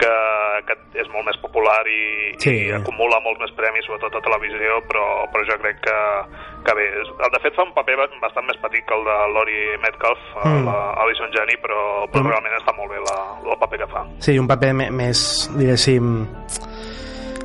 que, 0.01 0.13
que 0.69 0.77
és 1.03 1.11
molt 1.13 1.29
més 1.29 1.39
popular 1.43 1.81
i, 1.91 2.33
sí. 2.43 2.55
i 2.69 2.73
acumula 2.77 3.21
molts 3.25 3.43
més 3.45 3.55
premis, 3.59 3.87
sobretot 3.89 4.19
a 4.19 4.25
televisió, 4.25 4.81
però, 4.91 5.07
però 5.35 5.47
jo 5.49 5.59
crec 5.63 5.81
que, 5.85 5.99
que 6.67 6.77
bé, 6.79 6.89
de 7.37 7.43
fet 7.45 7.59
fa 7.59 7.67
un 7.69 7.75
paper 7.77 7.99
bastant 8.23 8.49
més 8.49 8.61
petit 8.65 8.87
que 8.89 8.99
el 8.99 9.07
de 9.09 9.19
Lori 9.37 9.63
Metcalf, 9.85 10.29
mm. 10.43 10.69
Alison 11.05 11.33
Janney, 11.37 11.61
però, 11.63 11.81
però 12.13 12.25
mm. 12.25 12.35
realment 12.35 12.59
està 12.61 12.77
molt 12.77 12.93
bé 12.93 13.03
la, 13.05 13.19
el 13.47 13.59
paper 13.63 13.85
que 13.85 13.91
fa. 13.93 14.07
Sí, 14.25 14.37
un 14.41 14.51
paper 14.51 14.73
més, 14.83 15.27
diguéssim, 15.57 16.15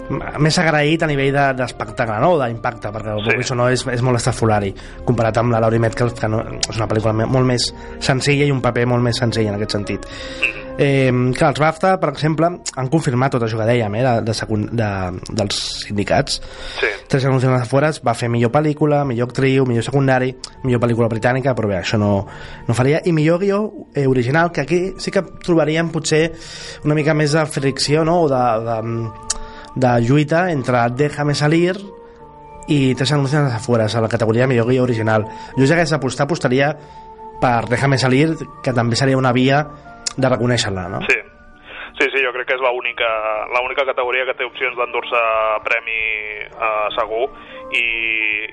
més 0.10 0.58
agraït 0.62 1.04
a 1.04 1.10
nivell 1.10 1.36
d'espectacle, 1.58 2.16
de, 2.16 2.24
no? 2.24 2.36
d'impacte, 2.40 2.92
perquè 2.96 3.16
el 3.18 3.44
sí. 3.44 3.58
no 3.58 3.68
és, 3.74 3.84
és 3.92 4.04
molt 4.06 4.20
estrafolari 4.20 4.74
comparat 5.08 5.42
amb 5.42 5.56
la 5.56 5.62
Laurie 5.64 5.84
Metcalf, 5.84 6.16
que 6.20 6.30
no, 6.32 6.44
és 6.60 6.78
una 6.78 6.88
pel·lícula 6.88 7.28
molt 7.28 7.48
més 7.48 7.72
senzilla 8.04 8.48
i 8.48 8.54
un 8.54 8.64
paper 8.64 8.88
molt 8.88 9.04
més 9.04 9.20
senzill 9.20 9.52
en 9.52 9.60
aquest 9.60 9.78
sentit. 9.78 10.08
Eh, 10.78 11.10
clar, 11.34 11.50
els 11.56 11.60
BAFTA, 11.60 11.96
per 11.98 12.12
exemple, 12.12 12.52
han 12.78 12.90
confirmat 12.94 13.34
tot 13.34 13.44
això 13.44 13.58
que 13.58 13.66
dèiem, 13.66 13.96
eh, 13.98 14.04
de, 14.06 14.14
de, 14.28 14.34
secund, 14.38 14.70
de, 14.78 14.90
dels 15.40 15.58
sindicats. 15.88 16.38
Sí. 16.78 16.92
Tres 17.10 17.26
anuncis 17.26 17.66
fores 17.72 17.98
va 18.06 18.14
fer 18.18 18.30
millor 18.30 18.54
pel·lícula, 18.54 19.02
millor 19.10 19.32
actriu, 19.32 19.66
millor 19.66 19.88
secundari, 19.88 20.30
millor 20.64 20.84
pel·lícula 20.84 21.10
britànica, 21.10 21.56
però 21.58 21.72
bé, 21.72 21.80
això 21.82 21.98
no, 21.98 22.12
no 22.68 22.78
faria. 22.78 23.02
I 23.10 23.16
millor 23.16 23.42
guió 23.42 23.62
eh, 23.96 24.06
original, 24.06 24.52
que 24.54 24.68
aquí 24.68 24.82
sí 25.02 25.12
que 25.12 25.26
trobaríem 25.42 25.90
potser 25.90 26.28
una 26.86 26.98
mica 26.98 27.18
més 27.18 27.34
de 27.34 27.46
fricció, 27.50 28.06
no?, 28.06 28.22
o 28.28 28.30
de, 28.30 28.44
de 28.70 28.78
de 29.78 29.94
lluita 30.02 30.50
entre 30.52 30.90
Déjame 30.98 31.36
salir 31.36 31.78
i 32.68 32.96
Tres 32.96 33.14
anuncios 33.14 33.48
a 33.48 33.56
afueras 33.56 33.96
a 33.96 34.02
la 34.02 34.10
categoria 34.10 34.48
millor 34.48 34.68
guia 34.68 34.84
original. 34.84 35.24
Jo 35.56 35.66
ja 35.66 35.76
hagués 35.78 35.94
apostar, 35.94 36.26
apostaria 36.26 36.74
per 37.40 37.70
Déjame 37.70 37.98
salir, 37.98 38.36
que 38.64 38.74
també 38.74 38.98
seria 38.98 39.18
una 39.18 39.32
via 39.32 39.64
de 40.18 40.30
reconèixer-la, 40.30 40.88
no? 40.90 41.02
Sí. 41.08 41.18
Sí, 41.98 42.06
sí, 42.14 42.22
jo 42.22 42.30
crec 42.30 42.46
que 42.46 42.54
és 42.54 42.62
l'única 42.62 43.86
categoria 43.90 44.26
que 44.28 44.36
té 44.38 44.46
opcions 44.46 44.76
d'endur-se 44.78 45.22
premi 45.66 46.02
eh, 46.46 46.90
segur 46.94 47.24
i, 47.74 47.86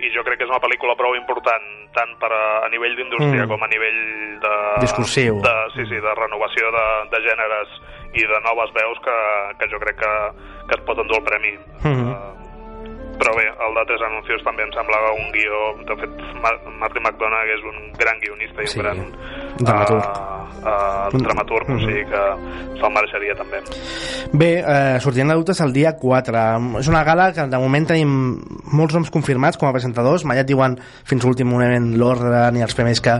i 0.00 0.12
jo 0.14 0.24
crec 0.24 0.40
que 0.40 0.46
és 0.46 0.52
una 0.52 0.62
pel·lícula 0.62 0.96
prou 0.96 1.12
important 1.18 1.66
tant 1.92 2.14
per 2.22 2.30
a, 2.32 2.44
a 2.64 2.70
nivell 2.72 2.96
d'indústria 2.96 3.44
mm. 3.44 3.50
com 3.52 3.60
a 3.60 3.68
nivell 3.68 4.00
de... 4.40 4.54
Discursiu. 4.80 5.42
De, 5.44 5.54
sí, 5.76 5.84
sí, 5.90 6.00
de 6.00 6.14
renovació 6.16 6.72
de, 6.72 6.86
de 7.12 7.20
gèneres 7.26 7.76
i 8.14 8.22
de 8.22 8.38
noves 8.46 8.70
veus 8.74 8.98
que, 9.04 9.16
que 9.58 9.66
jo 9.72 9.78
crec 9.82 9.96
que, 9.98 10.12
que 10.68 10.74
es 10.78 10.84
pot 10.86 10.98
endur 10.98 11.18
el 11.20 11.24
premi. 11.28 11.52
Mm 11.82 11.92
-hmm. 11.94 12.10
uh, 12.12 12.32
però 13.14 13.30
bé, 13.38 13.46
el 13.46 13.72
de 13.78 13.82
Tres 13.86 14.02
Anuncios 14.02 14.42
també 14.42 14.62
em 14.64 14.72
semblava 14.74 15.12
un 15.14 15.30
guió... 15.30 15.58
De 15.86 15.94
fet, 16.00 16.10
Mar 16.42 16.54
Martin 16.80 17.02
McDonagh 17.04 17.50
és 17.56 17.62
un 17.62 17.92
gran 17.94 18.16
guionista 18.18 18.58
i 18.60 18.64
un 18.66 18.68
Sí, 18.74 18.78
gran 18.82 18.98
dramaturg. 19.62 20.04
Uh, 20.04 21.14
uh, 21.14 21.22
dramaturg, 21.22 21.68
o 21.68 21.72
Mhm. 21.72 21.84
sigui 21.86 22.04
que 22.10 22.22
se'l 22.80 22.92
mereixeria 22.92 23.34
també. 23.38 23.58
Bé, 24.32 24.50
eh, 24.66 25.00
sortint 25.00 25.28
de 25.30 25.34
dubtes 25.34 25.60
el 25.60 25.72
dia 25.72 25.92
4. 25.96 26.78
És 26.80 26.88
una 26.88 27.04
gala 27.04 27.32
que 27.32 27.46
de 27.46 27.58
moment 27.58 27.86
tenim 27.86 28.10
molts 28.72 28.94
noms 28.94 29.10
confirmats 29.10 29.56
com 29.56 29.68
a 29.68 29.72
presentadors, 29.72 30.24
mai 30.24 30.38
et 30.40 30.46
diuen 30.46 30.76
fins 31.04 31.24
a 31.24 31.26
l'últim 31.28 31.46
moment 31.48 31.96
l'ordre 31.96 32.50
ni 32.52 32.62
els 32.62 32.74
premis 32.74 33.00
que 33.00 33.14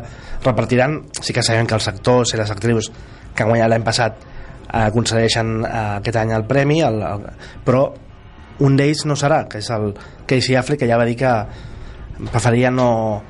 repartiran. 0.44 1.02
Sí 1.22 1.32
que 1.32 1.42
sabem 1.42 1.66
que 1.66 1.74
els 1.74 1.86
actors 1.88 2.34
i 2.34 2.36
les 2.36 2.50
actrius 2.50 2.90
que 3.34 3.42
han 3.44 3.48
guanyat 3.48 3.68
l'any 3.68 3.84
passat 3.84 4.12
aconsegueixen 4.68 5.54
eh, 5.64 5.75
aquest 6.00 6.18
any 6.21 6.35
el 6.37 6.47
premi, 6.49 6.80
el, 6.87 7.00
el, 7.02 7.28
però 7.66 7.85
un 8.64 8.76
d'ells 8.78 9.04
no 9.11 9.16
serà, 9.18 9.44
que 9.50 9.59
és 9.59 9.71
el 9.75 9.92
Casey 10.30 10.56
Affleck, 10.56 10.85
que 10.85 10.90
ja 10.90 10.99
va 11.00 11.06
dir 11.09 11.16
que 11.18 11.33
preferia 12.30 12.71
no, 12.71 13.23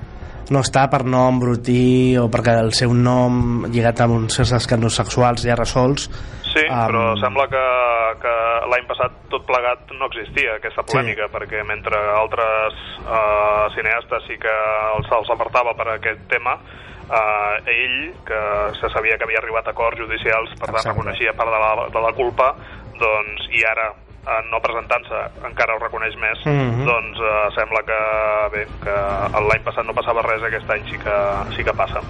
no 0.51 0.61
estar 0.61 0.89
per 0.93 1.05
no 1.09 1.27
embrutir 1.31 2.19
o 2.21 2.29
perquè 2.33 2.59
el 2.61 2.73
seu 2.77 2.93
nom 2.95 3.65
lligat 3.73 4.05
amb 4.05 4.19
uns 4.21 4.37
certs 4.41 4.53
escàndols 4.61 5.01
sexuals 5.01 5.47
ja 5.47 5.57
resolts 5.57 6.11
Sí, 6.55 6.63
Am- 6.71 6.87
però 6.87 7.05
sembla 7.19 7.49
que, 7.51 7.63
que 8.23 8.33
l'any 8.71 8.85
passat 8.87 9.15
tot 9.33 9.43
plegat 9.49 9.91
no 9.99 10.07
existia, 10.07 10.55
aquesta 10.55 10.85
polèmica, 10.87 11.27
perquè 11.33 11.65
mentre 11.67 11.99
altres 12.15 12.77
uh, 13.03 13.67
cineastes 13.75 14.29
sí 14.29 14.39
que 14.39 14.55
els, 14.95 15.11
els 15.19 15.33
apartava 15.35 15.75
per 15.75 15.89
aquest 15.97 16.23
tema, 16.31 16.55
uh, 17.11 17.57
ell, 17.67 18.15
que 18.25 18.41
se 18.81 18.89
sabia 18.95 19.19
que 19.19 19.25
havia 19.25 19.39
arribat 19.43 19.67
a 19.69 19.71
acords 19.71 19.99
judicials, 19.99 20.51
per 20.59 20.69
tant 20.71 20.77
Exacte. 20.81 20.95
reconeixia 20.95 21.33
part 21.37 21.51
de 21.51 21.61
la, 21.61 21.89
de 21.93 22.01
la 22.01 22.13
culpa, 22.17 22.55
doncs, 22.99 23.49
i 23.53 23.65
ara 23.67 23.91
eh, 24.25 24.41
no 24.51 24.57
presentant-se 24.63 25.19
encara 25.45 25.75
ho 25.75 25.79
reconeix 25.83 26.15
més, 26.17 26.39
Mhm. 26.47 26.85
doncs 26.87 27.19
eh, 27.21 27.49
sembla 27.55 27.83
que 27.85 27.99
bé, 28.57 28.63
que 28.81 28.95
l'any 29.51 29.63
passat 29.67 29.85
no 29.85 29.93
passava 29.93 30.23
res, 30.23 30.43
aquest 30.43 30.71
any 30.71 30.85
sí 30.91 30.97
que, 30.97 31.17
sí 31.57 31.65
que 31.65 31.75
passa. 31.77 32.01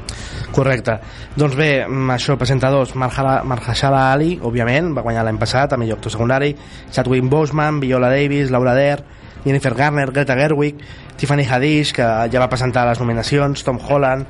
Correcte. 0.54 1.00
Doncs 1.34 1.56
bé, 1.56 1.84
mm, 1.88 2.10
això, 2.14 2.36
presentadors, 2.38 2.94
Mahershala 2.94 4.12
Ali, 4.12 4.38
òbviament, 4.38 4.94
va 4.94 5.02
guanyar 5.02 5.24
l'any 5.24 5.38
passat, 5.38 5.72
a 5.72 5.76
millor 5.76 5.96
actor 5.98 6.12
secundari, 6.12 6.54
Chadwick 6.92 7.24
Boseman, 7.24 7.80
Viola 7.80 8.08
Davis, 8.10 8.50
Laura 8.50 8.74
Dern, 8.74 9.02
Jennifer 9.44 9.74
Garner, 9.74 10.10
Greta 10.10 10.34
Gerwig, 10.34 10.80
Tiffany 11.16 11.44
Haddish, 11.44 11.92
que 11.92 12.06
ja 12.32 12.40
va 12.42 12.48
presentar 12.48 12.86
les 12.88 13.00
nominacions, 13.00 13.64
Tom 13.64 13.78
Holland, 13.78 14.26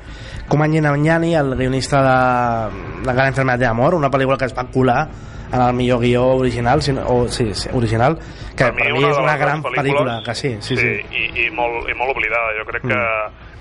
Kumail 0.47 0.81
Nanjiani, 0.83 1.35
el 1.35 1.55
guionista 1.55 2.01
de 2.03 3.05
La 3.05 3.13
gran 3.13 3.27
enfermedad 3.27 3.59
de 3.59 3.65
amor, 3.65 3.95
una 3.95 4.11
pel·lícula 4.11 4.37
que 4.37 4.45
es 4.45 4.57
va 4.57 4.67
colar 4.71 5.07
en 5.51 5.61
el 5.61 5.73
millor 5.73 5.99
guió 6.01 6.25
original, 6.27 6.79
o, 7.05 7.27
sí, 7.27 7.53
sí, 7.53 7.69
original, 7.73 8.17
que 8.55 8.65
per, 8.65 8.73
mi, 8.73 8.91
una 8.91 9.09
és 9.09 9.15
de 9.15 9.21
una 9.21 9.33
les 9.33 9.41
gran 9.41 9.63
pel·lícula, 9.63 10.15
que 10.25 10.35
sí, 10.35 10.55
sí, 10.61 10.77
sí. 10.77 10.85
Mm. 10.85 11.13
I, 11.13 11.45
i, 11.45 11.49
molt, 11.51 11.89
i 11.89 11.95
molt 11.97 12.15
oblidada. 12.15 12.53
Jo 12.57 12.65
crec 12.69 12.85
que, 12.87 13.01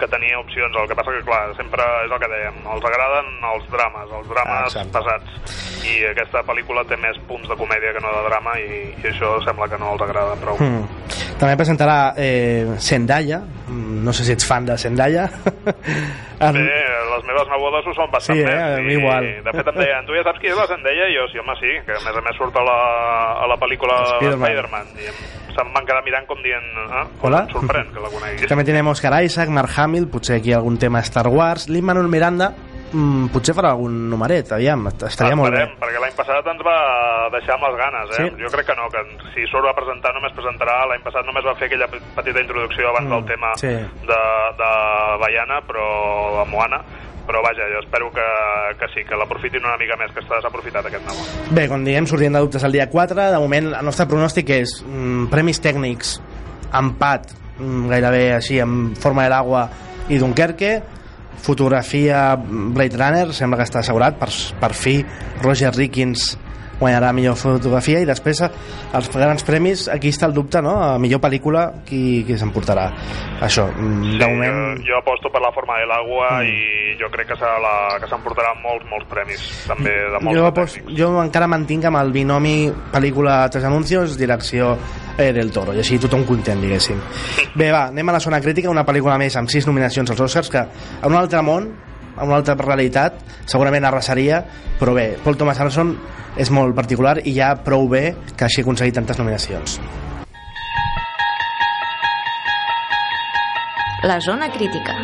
que 0.00 0.08
tenia 0.12 0.38
opcions. 0.40 0.76
El 0.80 0.88
que 0.90 0.96
passa 0.99 1.14
que, 1.16 1.23
clar, 1.26 1.42
sempre 1.58 1.87
és 2.06 2.14
el 2.14 2.23
que 2.23 2.30
dèiem, 2.30 2.61
els 2.76 2.88
agraden 2.90 3.30
els 3.50 3.68
drames, 3.75 4.16
els 4.20 4.30
drames 4.30 4.70
Exacte. 4.70 4.94
pesats. 4.96 5.61
I 5.84 5.99
aquesta 6.12 6.44
pel·lícula 6.46 6.87
té 6.88 6.99
més 7.02 7.18
punts 7.28 7.50
de 7.50 7.58
comèdia 7.58 7.94
que 7.96 8.02
no 8.04 8.14
de 8.14 8.25
drama 8.30 8.56
i, 8.62 8.80
i 8.94 9.11
això 9.12 9.37
sembla 9.44 9.68
que 9.70 9.80
no 9.82 9.94
els 9.94 10.06
agrada 10.06 10.38
prou. 10.42 10.62
Mm. 10.62 11.24
També 11.38 11.57
presentarà 11.59 12.14
eh, 12.17 12.76
Zendaya, 12.79 13.43
Mm, 13.64 14.03
no 14.05 14.12
sé 14.12 14.25
si 14.26 14.33
ets 14.35 14.45
fan 14.47 14.67
de 14.69 14.76
Zendaya. 14.79 15.25
en... 16.45 16.53
Bé, 16.53 16.64
les 17.11 17.23
meves 17.26 17.49
nebodes 17.49 17.87
ho 17.88 17.95
són 17.97 18.11
bastant 18.12 18.37
Sí, 18.37 18.43
eh? 18.45 18.53
més. 18.53 18.83
Mi 18.85 18.93
i, 18.93 18.99
igual. 18.99 19.25
De 19.47 19.55
fet, 19.57 19.71
em 19.73 19.79
deien, 19.81 20.05
tu 20.07 20.12
ja 20.14 20.23
saps 20.26 20.38
qui 20.43 20.50
és 20.53 20.59
la 20.59 20.67
Zendaya? 20.69 21.07
I 21.09 21.17
jo, 21.17 21.25
sí, 21.33 21.41
home, 21.41 21.57
sí, 21.62 21.73
que 21.87 21.97
a 21.97 22.03
més 22.05 22.19
a 22.21 22.23
més 22.26 22.37
surt 22.37 22.59
a 22.61 22.64
la, 22.69 22.76
a 23.41 23.49
la 23.50 23.57
pel·lícula 23.59 23.97
Spider-Man. 24.19 24.45
Spider-Man. 24.45 24.93
I 25.00 25.55
se'm 25.57 25.73
van 25.75 25.88
quedar 25.88 26.05
mirant 26.05 26.29
com 26.29 26.45
dient, 26.45 26.69
ah, 26.93 27.07
Hola? 27.25 27.41
em 27.49 27.55
sorprèn 27.57 27.91
que 27.95 28.05
la 28.05 28.12
coneguis. 28.12 28.47
També 28.53 28.67
tenim 28.69 28.93
Oscar 28.93 29.17
Isaac, 29.25 29.49
Mark 29.55 29.73
Hamill, 29.81 30.07
potser 30.12 30.37
aquí 30.43 30.53
algun 30.53 30.76
tema 30.83 31.00
Star 31.09 31.26
Wars, 31.33 31.69
Lin-Manuel 31.73 32.12
Miranda, 32.12 32.53
mm, 32.94 33.28
potser 33.34 33.54
farà 33.58 33.74
algun 33.74 33.94
numeret, 34.10 34.52
aviam, 34.57 34.87
estaria 34.88 35.37
molt 35.37 35.50
bé. 35.52 35.64
Esperem, 35.66 35.78
perquè 35.83 36.00
l'any 36.00 36.14
passat 36.16 36.50
ens 36.54 36.62
va 36.64 36.78
deixar 37.35 37.57
amb 37.59 37.66
les 37.68 37.76
ganes, 37.83 38.12
eh? 38.18 38.28
Sí. 38.30 38.42
Jo 38.44 38.50
crec 38.54 38.66
que 38.70 38.76
no, 38.78 38.87
que 38.94 39.02
si 39.35 39.44
surt 39.50 39.66
a 39.68 39.74
presentar 39.76 40.14
només 40.16 40.33
presentarà, 40.37 40.80
l'any 40.88 41.02
passat 41.04 41.26
només 41.26 41.44
va 41.44 41.57
fer 41.59 41.66
aquella 41.68 41.88
pe- 41.90 42.00
petita 42.16 42.40
introducció 42.46 42.88
abans 42.94 43.09
Mm, 43.11 43.16
del 43.18 43.24
tema 43.35 43.50
sí. 43.61 43.74
de, 44.09 44.20
de 44.62 44.70
Baiana, 45.20 45.59
però 45.66 45.88
de 46.38 46.44
Moana, 46.50 46.78
però 47.26 47.40
vaja, 47.42 47.64
jo 47.72 47.78
espero 47.80 48.11
que, 48.12 48.24
que 48.78 48.87
sí, 48.94 49.04
que 49.09 49.16
l'aprofitin 49.16 49.64
una 49.64 49.78
mica 49.80 49.96
més, 49.96 50.12
que 50.12 50.20
està 50.20 50.37
desaprofitat 50.37 50.87
aquest 50.90 51.07
nou. 51.09 51.22
Bé, 51.57 51.66
com 51.72 51.83
diem, 51.85 52.04
sortint 52.07 52.35
de 52.37 52.42
dubtes 52.44 52.62
el 52.68 52.72
dia 52.76 52.88
4, 52.92 53.16
de 53.33 53.38
moment 53.40 53.70
el 53.78 53.85
nostre 53.85 54.04
pronòstic 54.11 54.50
és 54.61 54.74
mm, 54.85 55.30
premis 55.33 55.61
tècnics, 55.64 56.18
empat, 56.76 57.33
mm, 57.59 57.88
gairebé 57.92 58.24
així, 58.37 58.59
en 58.61 58.94
forma 59.00 59.24
de 59.24 59.33
l'agua 59.33 59.66
i 60.12 60.18
Dunkerque, 60.20 60.74
fotografia 61.42 62.35
Blade 62.37 62.97
Runner, 62.97 63.27
sembla 63.37 63.59
que 63.61 63.66
està 63.66 63.83
assegurat, 63.83 64.18
per, 64.20 64.31
per 64.61 64.73
fi 64.77 64.99
Roger 65.42 65.75
Rickins 65.75 66.35
guanyarà 66.80 67.12
millor 67.14 67.37
fotografia 67.38 68.00
i 68.02 68.08
després 68.08 68.40
eh, 68.46 68.50
els 68.94 69.10
grans 69.14 69.44
premis, 69.46 69.87
aquí 69.92 70.10
està 70.12 70.26
el 70.28 70.34
dubte 70.37 70.62
no? 70.62 70.76
a 70.82 70.98
millor 70.98 71.20
pel·lícula, 71.22 71.66
qui, 71.87 72.24
qui 72.26 72.38
s'emportarà 72.38 72.88
això, 73.44 73.66
mm, 73.70 74.18
de 74.20 74.28
moment 74.30 74.60
jo, 74.78 74.90
jo 74.90 74.98
aposto 75.00 75.30
per 75.32 75.42
la 75.44 75.52
forma 75.54 75.78
de 75.80 75.87
l'aigua 75.90 76.32
Mm. 76.34 76.48
i 76.48 76.96
jo 76.98 77.08
crec 77.12 77.28
que 77.28 77.37
serà 77.38 77.58
la, 77.62 77.74
que 78.00 78.08
s'emportarà 78.10 78.54
molts, 78.62 78.84
molts 78.90 79.06
premis, 79.10 79.42
també 79.68 79.92
de 80.12 80.20
molts 80.22 80.38
jo, 80.38 80.50
tècnics. 80.56 80.98
jo 80.98 81.08
encara 81.22 81.48
mantinc 81.50 81.84
amb 81.90 82.00
el 82.00 82.12
binomi 82.14 82.56
pel·lícula 82.92 83.48
Tres 83.52 83.64
Anuncios, 83.68 84.16
direcció 84.18 84.74
eh, 85.18 85.32
del 85.32 85.52
Toro, 85.52 85.74
i 85.74 85.82
així 85.82 85.98
tothom 86.02 86.24
content, 86.28 86.60
diguéssim. 86.62 87.00
Bé, 87.60 87.70
va, 87.70 87.87
anem 87.92 88.08
a 88.08 88.16
la 88.16 88.20
zona 88.20 88.40
crítica, 88.40 88.70
una 88.70 88.87
pel·lícula 88.87 89.18
més 89.20 89.37
amb 89.37 89.50
sis 89.52 89.66
nominacions 89.68 90.10
als 90.10 90.24
Oscars, 90.26 90.50
que 90.50 90.64
en 90.64 91.10
un 91.10 91.18
altre 91.18 91.42
món, 91.42 91.70
en 92.16 92.27
una 92.27 92.40
altra 92.40 92.57
realitat, 92.59 93.20
segurament 93.46 93.85
arrasaria, 93.85 94.44
però 94.81 94.94
bé, 94.96 95.14
Paul 95.24 95.38
Thomas 95.40 95.61
Anderson 95.61 95.94
és 96.37 96.50
molt 96.50 96.74
particular 96.74 97.18
i 97.22 97.35
ja 97.37 97.55
prou 97.66 97.88
bé 97.90 98.09
que 98.35 98.46
hagi 98.46 98.64
aconseguit 98.64 98.96
tantes 98.98 99.18
nominacions. 99.20 99.79
La 104.05 104.20
zona 104.20 104.50
crítica. 104.53 104.94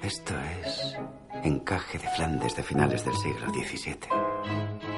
Esto 0.00 0.34
es 0.62 0.96
encaje 1.42 1.98
de 1.98 2.08
Flandes 2.08 2.56
de 2.56 2.62
finales 2.62 3.04
del 3.04 3.14
siglo 3.16 3.48
XVII. 3.52 3.98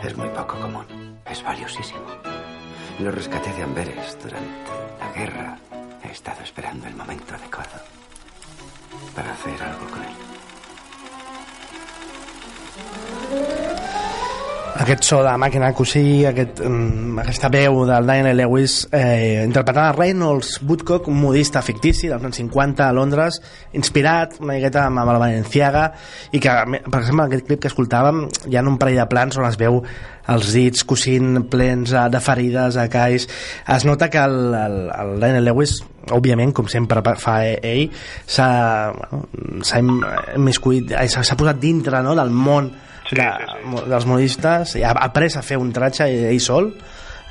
Es 0.04 0.16
muy 0.16 0.28
poco 0.28 0.58
común. 0.60 1.18
Es 1.28 1.42
valiosísimo. 1.42 2.06
Lo 3.00 3.10
rescaté 3.10 3.52
de 3.52 3.62
Amberes 3.62 4.16
durante 4.22 4.70
la 5.00 5.12
guerra. 5.12 5.58
He 6.06 6.12
estado 6.12 6.40
esperando 6.44 6.86
el 6.86 6.94
momento 6.94 7.34
adecuado 7.34 7.80
para 9.14 9.32
hacer 9.32 9.60
algo 9.60 9.90
con 9.90 10.04
él. 10.04 10.35
Aquest 14.76 15.06
so 15.08 15.22
de 15.24 15.30
màquina 15.40 15.70
cosir, 15.72 16.26
aquest, 16.28 16.58
mm, 16.60 17.22
aquesta 17.22 17.48
veu 17.48 17.86
del 17.88 18.06
Daniel 18.06 18.36
Lewis 18.36 18.74
eh, 18.92 19.42
interpretant 19.46 19.86
a 19.86 19.92
Reynolds 19.96 20.60
Woodcock, 20.60 21.08
un 21.08 21.16
modista 21.16 21.62
fictici 21.64 22.10
dels 22.10 22.22
anys 22.22 22.36
50 22.42 22.84
a 22.84 22.92
Londres, 22.92 23.40
inspirat 23.72 24.36
una 24.40 24.52
miqueta 24.52 24.84
amb, 24.84 25.00
amb 25.00 25.14
el 25.14 25.20
Valenciaga 25.22 25.86
i 26.30 26.40
que, 26.40 26.52
per 26.90 27.00
exemple, 27.00 27.24
en 27.24 27.30
aquest 27.30 27.46
clip 27.48 27.62
que 27.62 27.72
escoltàvem 27.72 28.26
hi 28.50 28.56
ha 28.56 28.66
un 28.68 28.76
parell 28.76 29.00
de 29.00 29.08
plans 29.08 29.38
on 29.40 29.48
es 29.48 29.56
veu 29.56 29.80
els 30.28 30.52
dits 30.52 30.84
cosint 30.84 31.46
plens 31.48 31.94
de 32.12 32.20
ferides 32.20 32.76
a 32.76 32.88
calls 32.92 33.28
es 33.76 33.84
nota 33.88 34.10
que 34.10 34.18
el, 34.18 34.54
el, 34.60 34.80
el 34.92 35.20
Daniel 35.22 35.48
Lewis 35.52 35.78
òbviament, 36.12 36.52
com 36.52 36.68
sempre 36.68 37.00
fa 37.16 37.38
ell 37.46 37.88
s'ha 38.26 38.92
bueno, 38.92 39.24
s'ha 39.62 41.38
posat 41.38 41.62
dintre 41.62 42.02
no, 42.02 42.14
del 42.18 42.30
món 42.30 42.74
Sí, 43.08 43.16
de, 43.16 43.26
sí, 43.38 43.58
sí. 43.62 43.84
dels 43.90 44.06
modistes 44.06 44.76
ha 44.82 44.94
après 45.06 45.36
a 45.38 45.42
fer 45.46 45.58
un 45.62 45.72
tratge 45.72 46.08
ell 46.10 46.40
sol 46.40 46.72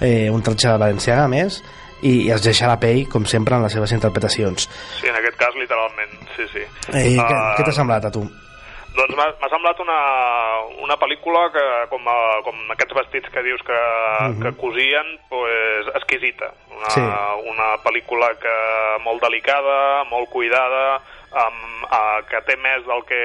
eh, 0.02 0.30
un 0.32 0.42
tratge 0.44 0.72
valencià 0.78 1.22
a 1.24 1.28
més 1.32 1.62
i, 2.02 2.28
i 2.28 2.32
es 2.32 2.44
deixa 2.44 2.68
la 2.68 2.80
pell 2.80 3.06
com 3.12 3.26
sempre 3.26 3.56
en 3.56 3.64
les 3.64 3.74
seves 3.74 3.92
interpretacions 3.96 4.70
Sí, 5.02 5.08
en 5.08 5.16
aquest 5.16 5.38
cas, 5.40 5.56
literalment, 5.60 6.12
sí, 6.36 6.48
sí. 6.54 6.64
eh, 6.94 7.16
què, 7.18 7.36
Ah, 7.36 7.54
què 7.58 7.64
t'ha 7.68 7.76
semblat 7.76 8.06
a 8.06 8.12
tu? 8.12 8.24
Doncs 8.96 9.12
m'ha 9.20 9.50
semblat 9.52 9.80
una, 9.84 9.96
una 10.86 10.96
pel·lícula 10.96 11.50
que, 11.52 11.64
com, 11.92 12.06
a, 12.08 12.14
com 12.46 12.56
aquests 12.72 12.96
vestits 12.96 13.28
que 13.34 13.42
dius 13.44 13.60
que, 13.68 13.80
que 14.40 14.54
cosien, 14.56 15.10
pues, 15.28 15.90
exquisita. 16.00 16.48
Una, 16.72 16.94
Sí. 16.94 17.02
una 17.52 17.68
pel·lícula 17.84 18.30
que 18.40 18.54
molt 19.04 19.20
delicada, 19.26 20.06
molt 20.12 20.30
cuidada, 20.32 21.02
amb, 21.36 21.84
uh, 21.90 22.22
que 22.30 22.40
té 22.48 22.56
més 22.64 22.86
del 22.88 23.04
que, 23.10 23.24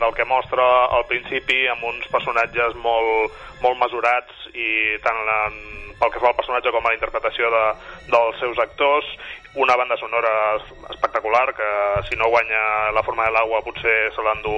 del 0.00 0.14
que 0.16 0.28
mostra 0.28 0.66
al 0.92 1.06
principi, 1.08 1.64
amb 1.72 1.84
uns 1.88 2.06
personatges 2.12 2.76
molt, 2.84 3.32
molt 3.64 3.80
mesurats 3.80 4.48
i 4.52 4.98
tant 5.04 5.22
en, 5.24 5.56
pel 5.96 6.12
que 6.12 6.20
fa 6.20 6.28
al 6.30 6.36
personatge 6.36 6.72
com 6.74 6.84
a 6.84 6.92
la 6.92 6.98
interpretació 6.98 7.48
de, 7.52 7.64
dels 8.12 8.40
seus 8.42 8.60
actors, 8.60 9.08
una 9.56 9.76
banda 9.80 9.96
sonora 9.96 10.34
es- 10.58 10.74
espectacular 10.92 11.48
que 11.56 11.70
si 12.10 12.16
no 12.20 12.28
guanya 12.28 12.92
la 12.92 13.02
forma 13.02 13.24
de 13.24 13.32
l'aigua 13.32 13.64
potser 13.64 13.96
se 14.12 14.24
l'endú 14.26 14.56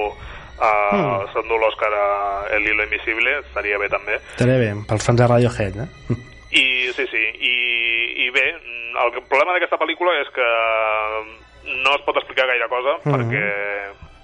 uh, 0.59 0.97
mm. 0.97 1.29
s'endú 1.35 1.59
l'Òscar 1.59 1.93
a 1.95 2.09
El 2.57 2.67
Hilo 2.67 2.83
Invisible, 2.83 3.39
estaria 3.47 3.79
bé 3.79 3.89
també. 3.93 4.19
Estaria 4.35 4.59
bé, 4.59 4.73
pels 4.89 5.07
fans 5.07 5.23
de 5.23 5.31
Radiohead, 5.31 5.79
eh? 5.85 6.19
I, 6.51 6.65
sí, 6.97 7.07
sí, 7.13 7.25
i, 7.45 7.55
i 8.27 8.31
bé, 8.35 8.49
el 8.99 9.13
problema 9.21 9.55
d'aquesta 9.55 9.79
pel·lícula 9.79 10.17
és 10.23 10.31
que 10.35 10.49
no 11.85 11.95
es 11.97 12.03
pot 12.07 12.17
explicar 12.17 12.47
gaire 12.47 12.69
cosa, 12.69 12.97
mm 12.97 13.01
-hmm. 13.03 13.15
perquè 13.15 13.45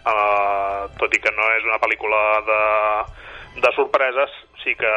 uh, 0.06 0.88
tot 0.98 1.14
i 1.14 1.20
que 1.20 1.30
no 1.32 1.44
és 1.58 1.64
una 1.64 1.78
pel·lícula 1.78 2.20
de, 2.50 2.60
de 3.60 3.72
sorpreses, 3.76 4.30
sí 4.64 4.74
que 4.74 4.92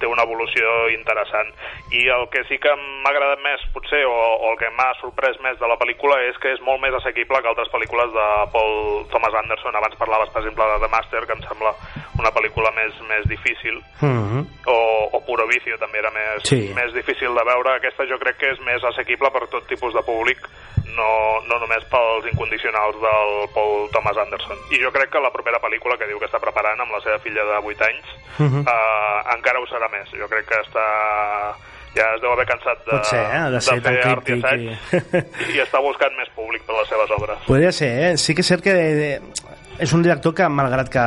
té 0.00 0.06
una 0.06 0.24
evolució 0.26 0.88
interessant. 0.90 1.48
I 1.94 2.08
el 2.10 2.26
que 2.28 2.42
sí 2.48 2.58
que 2.58 2.72
m'ha 2.74 3.10
agradat 3.12 3.38
més, 3.44 3.62
potser, 3.72 4.02
o, 4.04 4.12
o 4.12 4.50
el 4.50 4.58
que 4.58 4.70
m'ha 4.74 4.88
sorprès 5.00 5.38
més 5.46 5.58
de 5.60 5.68
la 5.70 5.78
pel·lícula 5.78 6.18
és 6.26 6.36
que 6.42 6.52
és 6.52 6.60
molt 6.66 6.82
més 6.82 6.94
assequible 6.98 7.40
que 7.40 7.48
altres 7.48 7.70
pel·lícules 7.70 8.10
de 8.12 8.26
Paul 8.52 9.06
Thomas 9.12 9.34
Anderson. 9.42 9.78
Abans 9.78 9.96
parlaves, 9.96 10.32
per 10.34 10.42
exemple, 10.42 10.64
de 10.72 10.80
The 10.82 10.90
Master, 10.90 11.22
que 11.26 11.38
em 11.38 11.42
sembla 11.46 11.72
una 12.18 12.32
pel·lícula 12.34 12.74
més, 12.74 12.92
més 13.08 13.24
difícil, 13.30 13.78
Mm 14.00 14.22
-hmm. 14.26 14.42
o, 14.66 14.78
o 15.16 15.24
Puro 15.24 15.46
Vicio 15.46 15.78
també 15.78 15.98
era 15.98 16.10
més, 16.10 16.42
Sí. 16.42 16.72
més 16.74 16.92
difícil 16.92 17.32
de 17.34 17.44
veure. 17.44 17.76
Aquesta 17.76 18.04
jo 18.06 18.18
crec 18.18 18.36
que 18.36 18.50
és 18.50 18.60
més 18.60 18.82
assequible 18.84 19.30
per 19.30 19.46
tot 19.48 19.66
tipus 19.66 19.94
de 19.94 20.02
públic, 20.02 20.38
no, 20.96 21.08
no 21.46 21.58
només 21.62 21.84
pels 21.92 22.26
incondicionals 22.32 22.96
del 23.02 23.32
Paul 23.54 23.88
Thomas 23.94 24.16
Anderson. 24.24 24.58
I 24.74 24.80
jo 24.82 24.90
crec 24.94 25.10
que 25.12 25.20
la 25.22 25.30
propera 25.34 25.60
pel·lícula 25.62 25.98
que 26.00 26.08
diu 26.10 26.18
que 26.18 26.26
està 26.30 26.40
preparant 26.42 26.80
amb 26.82 26.92
la 26.96 27.00
seva 27.04 27.18
filla 27.24 27.44
de 27.44 27.58
8 27.62 27.84
anys 27.90 28.06
Mhm. 28.38 28.64
eh, 28.68 29.34
encara 29.36 29.60
ho 29.60 29.66
serà 29.70 29.88
més. 29.92 30.10
Jo 30.12 30.26
crec 30.28 30.44
que 30.48 30.58
està 30.60 30.86
ja 31.96 32.10
es 32.14 32.20
deu 32.20 32.32
haver 32.34 32.44
cansat 32.44 32.82
de, 32.84 32.90
Pot 32.90 33.06
ser, 33.08 33.20
eh? 33.24 33.44
De 33.54 33.60
ser 33.64 33.80
tan 33.80 33.94
fer 33.94 34.02
art 34.10 34.28
i 34.28 34.32
assaig 34.36 34.60
i- 34.60 35.54
i... 35.56 35.60
està 35.62 35.80
buscant 35.80 36.12
més 36.18 36.28
públic 36.36 36.60
per 36.66 36.74
les 36.76 36.88
seves 36.92 37.10
obres. 37.16 37.38
Podria 37.46 37.72
ser, 37.72 37.88
eh? 38.10 38.16
Sí 38.20 38.34
que 38.34 38.42
és 38.44 38.50
cert 38.52 38.62
que 38.62 38.74
eh, 38.76 39.20
és 39.78 39.92
un 39.96 40.02
director 40.04 40.34
que, 40.36 40.48
malgrat 40.48 40.90
que 40.92 41.06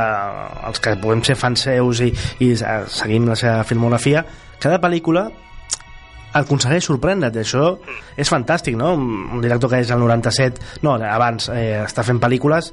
els 0.66 0.80
que 0.82 0.96
podem 0.98 1.22
ser 1.22 1.36
fans 1.38 1.62
seus 1.68 2.00
i, 2.02 2.10
i 2.42 2.50
eh, 2.58 2.80
seguim 2.90 3.28
la 3.30 3.36
seva 3.38 3.62
filmografia, 3.64 4.24
cada 4.58 4.80
pel·lícula 4.82 5.28
aconsegueix 6.34 6.84
sorprendre't, 6.86 7.34
i 7.36 7.42
això 7.42 7.76
és 8.16 8.30
fantàstic, 8.30 8.76
no? 8.78 8.92
Un 8.94 9.40
director 9.42 9.70
que 9.72 9.80
és 9.82 9.90
el 9.90 10.00
97, 10.02 10.80
no, 10.86 10.94
abans 11.00 11.48
eh, 11.54 11.80
està 11.84 12.04
fent 12.06 12.20
pel·lícules 12.22 12.72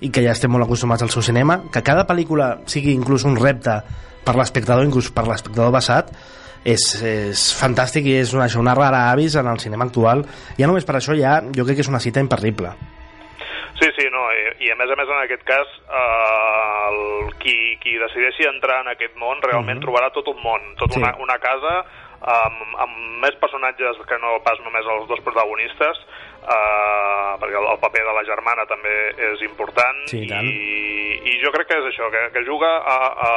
i 0.00 0.10
que 0.14 0.22
ja 0.22 0.34
estem 0.36 0.52
molt 0.52 0.66
acostumats 0.66 1.02
al 1.02 1.10
seu 1.10 1.22
cinema, 1.26 1.62
que 1.72 1.82
cada 1.82 2.04
pel·lícula 2.06 2.58
sigui 2.70 2.92
inclús 2.94 3.24
un 3.26 3.36
repte 3.40 3.80
per 4.24 4.36
l'espectador, 4.36 4.84
inclús 4.86 5.08
per 5.10 5.24
l'espectador 5.26 5.72
basat, 5.74 6.12
és, 6.68 6.84
és 7.02 7.42
fantàstic 7.56 8.06
i 8.10 8.18
és 8.20 8.34
una, 8.36 8.44
això, 8.46 8.60
una 8.60 8.74
rara 8.76 9.06
avis 9.12 9.34
en 9.40 9.46
el 9.48 9.58
cinema 9.62 9.86
actual. 9.88 10.24
Ja 10.58 10.68
només 10.68 10.84
per 10.84 10.98
això 10.98 11.16
ja 11.16 11.38
jo 11.54 11.64
crec 11.64 11.78
que 11.80 11.84
és 11.86 11.90
una 11.90 12.02
cita 12.02 12.20
imperdible. 12.20 12.74
Sí, 13.78 13.86
sí, 13.94 14.08
no, 14.10 14.24
i, 14.34 14.66
i 14.66 14.70
a 14.74 14.76
més 14.76 14.90
a 14.90 14.96
més 14.98 15.06
en 15.14 15.20
aquest 15.22 15.44
cas 15.46 15.68
eh, 15.86 16.88
el, 16.90 16.98
qui, 17.38 17.54
qui 17.82 17.94
decideixi 18.00 18.48
entrar 18.50 18.80
en 18.82 18.90
aquest 18.90 19.14
món 19.22 19.38
realment 19.44 19.78
trobarà 19.84 20.10
tot 20.14 20.26
un 20.32 20.40
món, 20.42 20.64
tot 20.80 20.90
Sí. 20.92 20.98
una, 20.98 21.12
una 21.22 21.38
casa 21.38 21.76
amb, 22.20 22.62
amb 22.82 22.96
més 23.22 23.36
personatges 23.42 23.98
que 24.08 24.18
no 24.22 24.38
pas 24.46 24.58
només 24.64 24.86
els 24.86 25.06
dos 25.10 25.20
protagonistes 25.26 26.00
eh, 26.42 27.30
perquè 27.40 27.58
el, 27.60 27.68
el 27.74 27.80
paper 27.82 28.04
de 28.08 28.14
la 28.16 28.24
germana 28.26 28.66
també 28.70 28.96
és 29.32 29.44
important 29.46 30.02
Sí, 30.10 30.24
i 30.24 30.28
tant. 30.30 30.46
i, 30.46 31.20
i 31.30 31.38
jo 31.42 31.52
crec 31.54 31.70
que 31.70 31.78
és 31.82 31.88
això, 31.92 32.10
que, 32.14 32.24
que 32.34 32.44
juga 32.46 32.70
a, 32.78 32.98
a 33.28 33.32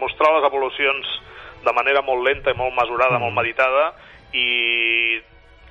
mostrar 0.00 0.32
les 0.36 0.46
evolucions 0.50 1.12
de 1.62 1.74
manera 1.74 2.02
molt 2.02 2.24
lenta 2.26 2.50
i 2.50 2.58
molt 2.58 2.74
mesurada, 2.74 3.18
molt 3.22 3.34
meditada 3.38 3.92
i 4.34 5.20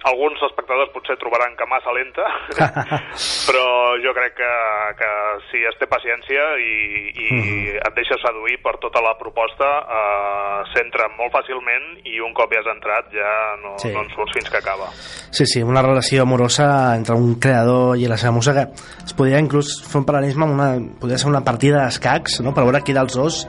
alguns 0.09 0.41
espectadors 0.47 0.89
potser 0.95 1.17
trobaran 1.21 1.53
que 1.57 1.67
massa 1.69 1.93
lenta 1.93 2.25
però 3.47 3.65
jo 4.01 4.13
crec 4.17 4.33
que, 4.39 4.51
que 4.97 5.09
si 5.51 5.61
es 5.67 5.77
té 5.77 5.87
paciència 5.89 6.45
i, 6.57 6.73
i 7.11 7.29
et 7.77 7.93
deixa 7.97 8.17
seduir 8.23 8.57
per 8.65 8.77
tota 8.81 9.03
la 9.03 9.13
proposta 9.19 9.69
eh, 9.85 10.57
s'entra 10.73 11.09
molt 11.19 11.33
fàcilment 11.35 12.01
i 12.09 12.17
un 12.23 12.33
cop 12.37 12.53
ja 12.53 12.63
has 12.63 12.71
entrat 12.73 13.13
ja 13.13 13.33
no, 13.61 13.75
Sí. 13.81 13.91
no 13.93 14.03
en 14.03 14.09
surts 14.13 14.33
fins 14.37 14.49
que 14.49 14.57
acaba 14.57 14.89
Sí, 15.31 15.45
sí, 15.45 15.61
una 15.63 15.81
relació 15.81 16.23
amorosa 16.23 16.95
entre 16.95 17.15
un 17.15 17.37
creador 17.39 17.97
i 17.97 18.09
la 18.09 18.17
seva 18.17 18.33
que 18.41 18.65
es 19.05 19.13
podria 19.13 19.39
inclús 19.39 19.81
fer 19.85 20.01
un 20.01 20.07
paral·lelisme 20.07 20.47
amb 20.47 20.55
una, 20.57 20.69
podria 20.99 21.19
ser 21.21 21.29
una 21.29 21.43
partida 21.45 21.85
d'escacs 21.85 22.41
no? 22.41 22.55
per 22.55 22.65
veure 22.65 22.81
qui 22.81 22.95
dels 22.97 23.13
dos 23.15 23.45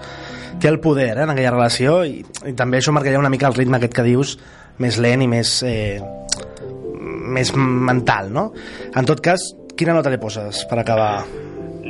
té 0.60 0.68
el 0.68 0.80
poder 0.80 1.16
eh, 1.16 1.22
en 1.24 1.32
aquella 1.32 1.54
relació 1.54 2.02
i, 2.04 2.20
i 2.20 2.52
també 2.58 2.78
això 2.78 2.92
marcaria 2.92 3.20
una 3.20 3.32
mica 3.32 3.48
el 3.48 3.56
ritme 3.56 3.78
aquest 3.78 3.96
que 3.96 4.04
dius 4.06 4.36
més 4.78 4.98
lent 5.02 5.22
i 5.22 5.28
més 5.30 5.58
eh, 5.66 6.00
més 7.32 7.52
mental, 7.56 8.32
no? 8.32 8.50
En 8.96 9.08
tot 9.08 9.20
cas, 9.24 9.52
quina 9.76 9.96
nota 9.96 10.12
li 10.12 10.20
poses 10.20 10.64
per 10.70 10.80
acabar? 10.82 11.24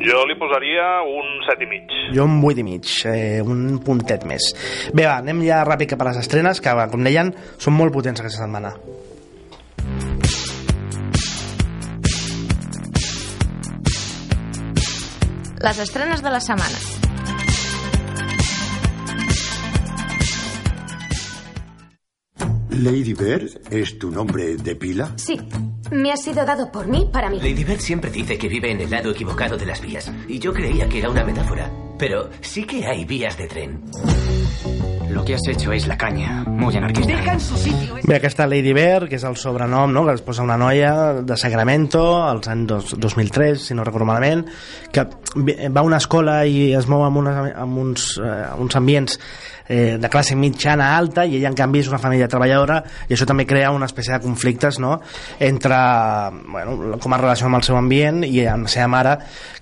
jo 0.03 0.23
li 0.27 0.35
posaria 0.35 0.87
un 1.07 1.29
set 1.47 1.61
i 1.63 1.69
mig 1.69 1.93
Jo 2.17 2.25
un 2.27 2.41
8 2.43 2.61
i 2.61 2.65
mig, 2.67 2.89
eh, 3.07 3.41
un 3.45 3.79
puntet 3.85 4.25
més. 4.29 4.49
Bé, 4.93 5.07
va, 5.07 5.19
anem 5.21 5.43
ja 5.47 5.63
ràpid 5.69 5.93
cap 5.93 6.03
a 6.03 6.11
les 6.11 6.23
estrenes, 6.25 6.61
que, 6.61 6.75
com 6.91 7.05
deien, 7.07 7.33
són 7.59 7.77
molt 7.79 7.95
potents 7.95 8.21
aquesta 8.21 8.43
setmana. 8.45 8.75
Les 15.63 15.79
estrenes 15.79 16.23
de 16.25 16.35
la 16.35 16.41
setmana. 16.43 16.92
Lady 22.73 23.13
Bird 23.13 23.51
es 23.71 23.99
tu 23.99 24.11
nombre 24.11 24.57
de 24.57 24.75
pila. 24.75 25.13
Sí, 25.17 25.39
me 25.91 26.11
ha 26.11 26.17
sido 26.17 26.47
dado 26.47 26.73
por 26.73 26.89
mí 26.89 27.07
para 27.13 27.29
mí. 27.29 27.37
Lady 27.37 27.65
Bird 27.65 27.81
siempre 27.81 28.11
dice 28.11 28.39
que 28.39 28.49
vive 28.49 28.71
en 28.71 28.81
el 28.81 28.91
lado 28.91 29.11
equivocado 29.11 29.59
de 29.59 29.67
las 29.67 29.83
vías. 29.83 30.11
Y 30.27 30.39
yo 30.39 30.55
creía 30.55 30.89
que 30.89 30.99
era 30.99 31.11
una 31.11 31.23
metáfora. 31.23 31.71
Pero 31.99 32.31
sí 32.41 32.65
que 32.65 32.87
hay 32.87 33.05
vías 33.05 33.37
de 33.37 33.47
tren. 33.47 33.83
Lo 35.23 35.27
que 35.27 35.35
has 35.37 35.47
hecho 35.47 35.71
es 35.71 35.87
la 35.87 35.97
caña, 35.97 36.43
muy 36.49 36.77
anarquista. 36.77 37.13
Bé, 38.03 38.17
aquesta 38.17 38.45
Lady 38.45 38.73
Bear, 38.73 39.05
que 39.09 39.15
és 39.15 39.23
el 39.23 39.37
sobrenom 39.39 39.93
no? 39.95 40.03
que 40.03 40.17
es 40.17 40.23
posa 40.27 40.43
una 40.43 40.57
noia 40.59 41.21
de 41.23 41.37
Sacramento 41.39 42.01
als 42.27 42.49
anys 42.51 42.67
dos, 42.67 42.89
2003, 42.99 43.63
si 43.69 43.77
no 43.79 43.85
recordo 43.87 44.05
malament, 44.09 44.49
que 44.91 45.05
ve- 45.37 45.69
va 45.71 45.79
a 45.81 45.87
una 45.87 46.01
escola 46.03 46.41
i 46.45 46.73
es 46.75 46.89
mou 46.91 47.05
amb, 47.07 47.21
unes, 47.23 47.39
amb 47.55 47.79
uns, 47.79 48.07
eh, 48.19 48.49
uns 48.59 48.75
ambients 48.75 49.15
eh, 49.69 49.95
de 50.03 50.11
classe 50.11 50.35
mitjana 50.35 50.91
alta 50.99 51.23
i 51.25 51.37
ella 51.39 51.53
en 51.53 51.59
canvi 51.61 51.85
és 51.85 51.93
una 51.93 52.03
família 52.03 52.27
treballadora 52.27 52.81
i 53.07 53.15
això 53.15 53.23
també 53.31 53.47
crea 53.47 53.71
una 53.71 53.87
espècie 53.87 54.17
de 54.17 54.25
conflictes 54.27 54.81
no? 54.83 54.97
entre 55.39 55.79
bueno, 56.51 56.99
com 56.99 57.15
es 57.15 57.23
relaciona 57.23 57.53
amb 57.55 57.61
el 57.63 57.69
seu 57.71 57.79
ambient 57.79 58.25
i 58.27 58.43
amb 58.51 58.67
la 58.67 58.75
seva 58.75 58.91
mare 58.91 59.15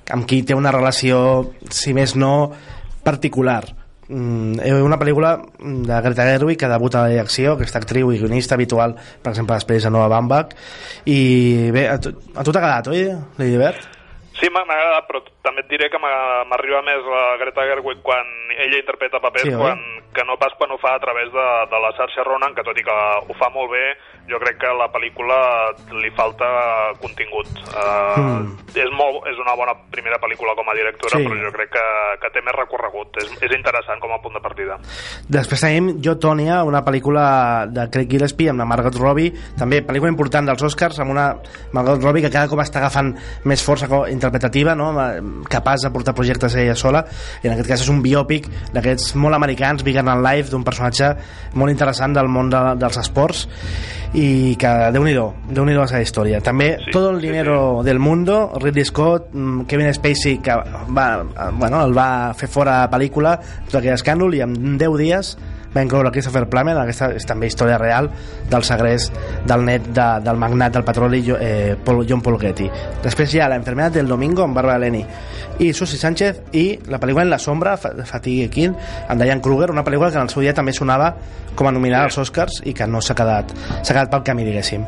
amb 0.08 0.24
qui 0.24 0.40
té 0.42 0.56
una 0.56 0.72
relació 0.72 1.50
si 1.68 1.92
més 1.92 2.16
no 2.16 2.48
particular 3.04 3.66
Mm, 4.10 4.58
eh, 4.66 4.82
una 4.82 4.98
pel·lícula 4.98 5.36
de 5.60 6.00
Greta 6.02 6.24
Gerwig 6.26 6.58
que 6.58 6.66
debuta 6.66 6.98
a 6.98 7.02
la 7.06 7.12
direcció, 7.12 7.52
aquesta 7.54 7.78
actriu 7.78 8.10
i 8.10 8.18
guionista 8.18 8.56
habitual, 8.58 8.96
per 9.22 9.30
exemple, 9.30 9.54
després 9.54 9.86
de 9.86 9.92
Noah 9.94 10.08
Baumbach 10.10 10.56
i 11.06 11.70
bé, 11.70 11.86
a 11.86 11.98
tu 12.02 12.10
t'ha 12.50 12.58
agradat, 12.58 12.90
oi, 12.90 13.04
Lady 13.38 13.60
Bird? 13.60 13.86
Sí, 14.40 14.48
m'ha 14.50 14.64
agradat, 14.64 15.06
però 15.06 15.22
també 15.46 15.62
et 15.62 15.70
diré 15.70 15.90
que 15.92 16.00
m'arriba 16.02 16.82
més 16.82 17.06
la 17.06 17.24
Greta 17.38 17.68
Gerwig 17.70 18.02
quan 18.02 18.26
ella 18.56 18.80
interpreta 18.82 19.22
papers 19.22 19.46
Sí, 19.46 19.54
oi? 19.54 19.60
quan, 19.62 19.78
que 20.14 20.24
no 20.26 20.36
pas 20.40 20.52
quan 20.58 20.70
ho 20.74 20.78
fa 20.82 20.94
a 20.96 21.00
través 21.02 21.30
de, 21.32 21.46
de 21.70 21.78
la 21.82 21.92
Saoirse 21.96 22.24
Ronan, 22.26 22.54
que 22.54 22.64
tot 22.66 22.76
i 22.78 22.82
que 22.86 22.96
ho 23.28 23.34
fa 23.38 23.48
molt 23.54 23.70
bé, 23.70 23.84
jo 24.30 24.38
crec 24.42 24.58
que 24.62 24.68
a 24.70 24.74
la 24.76 24.88
pel·lícula 24.92 25.36
li 26.02 26.10
falta 26.16 26.46
contingut. 27.00 27.46
Uh, 27.74 28.18
Mm. 28.20 28.56
és, 28.74 28.90
molt, 28.94 29.24
és 29.30 29.38
una 29.42 29.54
bona 29.56 29.72
primera 29.90 30.18
pel·lícula 30.20 30.54
com 30.56 30.68
a 30.68 30.74
directora, 30.74 31.18
Sí. 31.18 31.24
però 31.26 31.36
jo 31.40 31.50
crec 31.52 31.70
que, 31.74 31.84
que 32.22 32.30
té 32.30 32.40
més 32.42 32.54
recorregut. 32.54 33.16
És, 33.22 33.30
és 33.42 33.52
interessant 33.56 34.00
com 34.00 34.12
a 34.12 34.18
punt 34.22 34.34
de 34.34 34.40
partida. 34.42 34.76
Després 35.28 35.60
tenim 35.60 36.00
Jo, 36.02 36.16
Tònia, 36.18 36.62
una 36.64 36.82
pel·lícula 36.84 37.66
de 37.70 37.88
Craig 37.90 38.10
Gillespie 38.10 38.50
amb 38.50 38.58
la 38.62 38.66
Margot 38.66 38.94
Robbie, 38.98 39.32
també 39.58 39.82
pel·lícula 39.86 40.10
important 40.10 40.46
dels 40.46 40.62
Oscars, 40.62 40.98
amb 41.00 41.10
una 41.10 41.34
Margot 41.72 42.02
Robbie 42.02 42.22
que 42.22 42.30
cada 42.30 42.48
cop 42.48 42.58
està 42.62 42.78
agafant 42.82 43.14
més 43.44 43.62
força 43.64 43.86
interpretativa, 44.10 44.74
no? 44.74 44.90
capaç 45.48 45.82
de 45.86 45.90
portar 45.90 46.14
projectes 46.14 46.54
ella 46.56 46.74
sola, 46.74 47.04
i 47.42 47.48
en 47.48 47.54
aquest 47.54 47.68
cas 47.68 47.82
és 47.82 47.88
un 47.92 48.02
biòpic 48.02 48.46
d'aquests 48.74 49.14
molt 49.16 49.34
americans, 49.34 49.82
Bigger 49.84 49.99
Than 50.04 50.22
Life, 50.24 50.50
d'un 50.50 50.64
personatge 50.66 51.14
molt 51.54 51.72
interessant 51.72 52.14
del 52.16 52.28
món 52.28 52.50
de, 52.52 52.60
dels 52.80 53.00
esports, 53.00 53.46
i 54.14 54.56
que, 54.58 54.70
déu 54.94 55.04
nhi 55.06 55.14
déu 55.14 55.68
la 55.70 55.86
seva 55.86 56.02
història. 56.02 56.40
També 56.42 56.72
Sí, 56.84 56.90
Todo 56.90 57.10
el 57.10 57.20
sí, 57.20 57.28
dinero 57.28 57.82
del 57.86 57.98
mundo, 57.98 58.52
Ridley 58.60 58.84
Scott, 58.84 59.30
mm, 59.32 59.66
Kevin 59.70 59.92
Spacey, 59.94 60.38
que 60.38 60.56
va, 60.96 61.22
eh, 61.22 61.50
bueno, 61.52 61.84
el 61.84 61.96
va 61.96 62.34
fer 62.34 62.48
fora 62.48 62.80
de 62.82 62.90
pel·lícula, 62.96 63.38
tot 63.66 63.80
aquell 63.80 63.94
escàndol, 63.94 64.34
i 64.34 64.42
en 64.42 64.78
10 64.78 64.96
dies 64.98 65.36
va 65.74 65.82
incloure 65.82 66.10
Christopher 66.10 66.46
Plummer, 66.50 66.76
aquesta 66.80 67.10
és 67.14 67.26
també 67.28 67.48
història 67.50 67.78
real 67.78 68.10
del 68.50 68.64
segrest 68.66 69.14
del 69.46 69.64
net 69.66 69.90
de, 69.94 70.08
del 70.24 70.40
magnat 70.40 70.74
del 70.74 70.86
petroli 70.86 71.22
eh, 71.36 71.76
Paul, 71.84 72.04
John 72.08 72.22
Paul 72.22 72.38
Getty. 72.40 72.70
Després 73.04 73.34
hi 73.34 73.40
ha 73.40 73.48
La 73.50 73.58
enfermedad 73.60 73.94
del 73.94 74.08
domingo 74.08 74.44
amb 74.44 74.56
Barbara 74.56 74.78
Leni 74.82 75.04
i 75.60 75.72
Susi 75.76 75.98
Sánchez 76.00 76.54
i 76.56 76.64
la 76.88 76.98
pel·lícula 77.00 77.26
En 77.26 77.30
la 77.30 77.38
sombra, 77.38 77.76
Fatigue 77.76 78.48
King, 78.50 78.74
amb 79.08 79.22
Diane 79.22 79.42
Kruger, 79.44 79.70
una 79.70 79.84
pel·lícula 79.84 80.10
que 80.10 80.18
en 80.18 80.26
el 80.26 80.32
seu 80.32 80.42
dia 80.42 80.54
també 80.56 80.72
sonava 80.72 81.14
com 81.54 81.68
a 81.68 81.74
nominada 81.74 82.08
als 82.08 82.18
Oscars 82.18 82.62
i 82.64 82.74
que 82.74 82.86
no 82.88 83.02
s'ha 83.04 83.16
quedat, 83.18 83.52
s'ha 83.82 83.92
quedat 83.92 84.10
pel 84.12 84.24
camí, 84.26 84.46
diguéssim. 84.48 84.86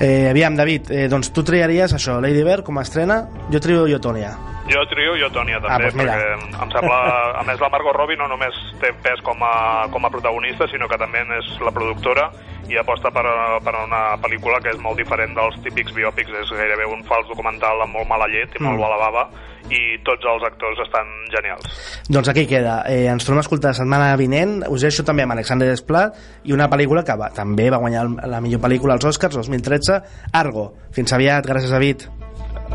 Eh, 0.00 0.30
aviam, 0.30 0.56
David, 0.56 0.90
eh, 0.90 1.08
doncs 1.12 1.32
tu 1.34 1.44
triaries 1.44 1.94
això, 1.94 2.20
Lady 2.22 2.44
Bird 2.46 2.64
com 2.64 2.78
a 2.78 2.86
estrena, 2.86 3.24
jo 3.52 3.60
trio 3.60 3.86
Jo, 3.88 4.00
Tònia. 4.00 4.57
Jo 4.68 4.82
trio 4.90 5.14
jo 5.16 5.28
Tònia 5.32 5.60
també, 5.64 5.74
Ah, 5.74 5.78
doncs 5.80 5.94
mira. 5.96 6.12
perquè 6.12 6.62
em 6.62 6.70
sembla... 6.74 6.98
A 7.40 7.42
més, 7.48 7.60
la 7.60 7.70
Margot 7.72 7.96
Robbie 7.96 8.18
no 8.20 8.26
només 8.28 8.54
té 8.82 8.90
pes 9.02 9.20
com 9.24 9.40
a, 9.42 9.86
com 9.92 10.04
a 10.04 10.10
protagonista, 10.12 10.66
sinó 10.68 10.88
que 10.88 10.98
també 11.00 11.22
és 11.38 11.46
la 11.64 11.72
productora 11.72 12.28
i 12.68 12.76
aposta 12.76 13.08
per, 13.10 13.24
per 13.64 13.72
una 13.80 14.00
pel·lícula 14.20 14.60
que 14.60 14.68
és 14.74 14.80
molt 14.84 14.98
diferent 15.00 15.32
dels 15.34 15.56
típics 15.64 15.94
biòpics. 15.96 16.28
És 16.42 16.50
gairebé 16.52 16.84
un 16.84 17.00
fals 17.08 17.28
documental 17.30 17.80
amb 17.86 17.96
molt 17.96 18.08
mala 18.10 18.28
llet 18.28 18.52
i 18.58 18.62
molt 18.62 18.76
Mm. 18.76 18.82
mala 18.84 18.98
bava 19.00 19.24
i 19.72 19.80
tots 20.04 20.24
els 20.28 20.44
actors 20.44 20.78
estan 20.84 21.08
genials. 21.32 21.64
Doncs 22.08 22.28
aquí 22.28 22.46
queda. 22.46 22.82
Eh, 22.88 23.06
ens 23.08 23.24
tornem 23.24 23.40
a 23.40 23.46
escoltar 23.46 23.70
la 23.72 23.80
setmana 23.80 24.12
vinent. 24.20 24.64
Us 24.68 24.84
deixo 24.84 25.02
també 25.04 25.24
amb 25.24 25.32
Alexander 25.32 25.68
Desplat 25.68 26.12
i 26.44 26.52
una 26.52 26.68
pel·lícula 26.68 27.04
que 27.04 27.16
va, 27.16 27.30
també 27.32 27.70
va 27.70 27.80
guanyar 27.80 28.04
la 28.28 28.40
millor 28.44 28.60
pel·lícula 28.60 28.92
als 29.00 29.04
Oscars 29.04 29.34
2013, 29.40 30.02
Argo. 30.32 30.74
Fins 30.92 31.12
aviat, 31.12 31.46
gràcies 31.46 31.72
David. 31.72 32.04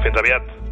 Fins 0.02 0.18
aviat. 0.18 0.63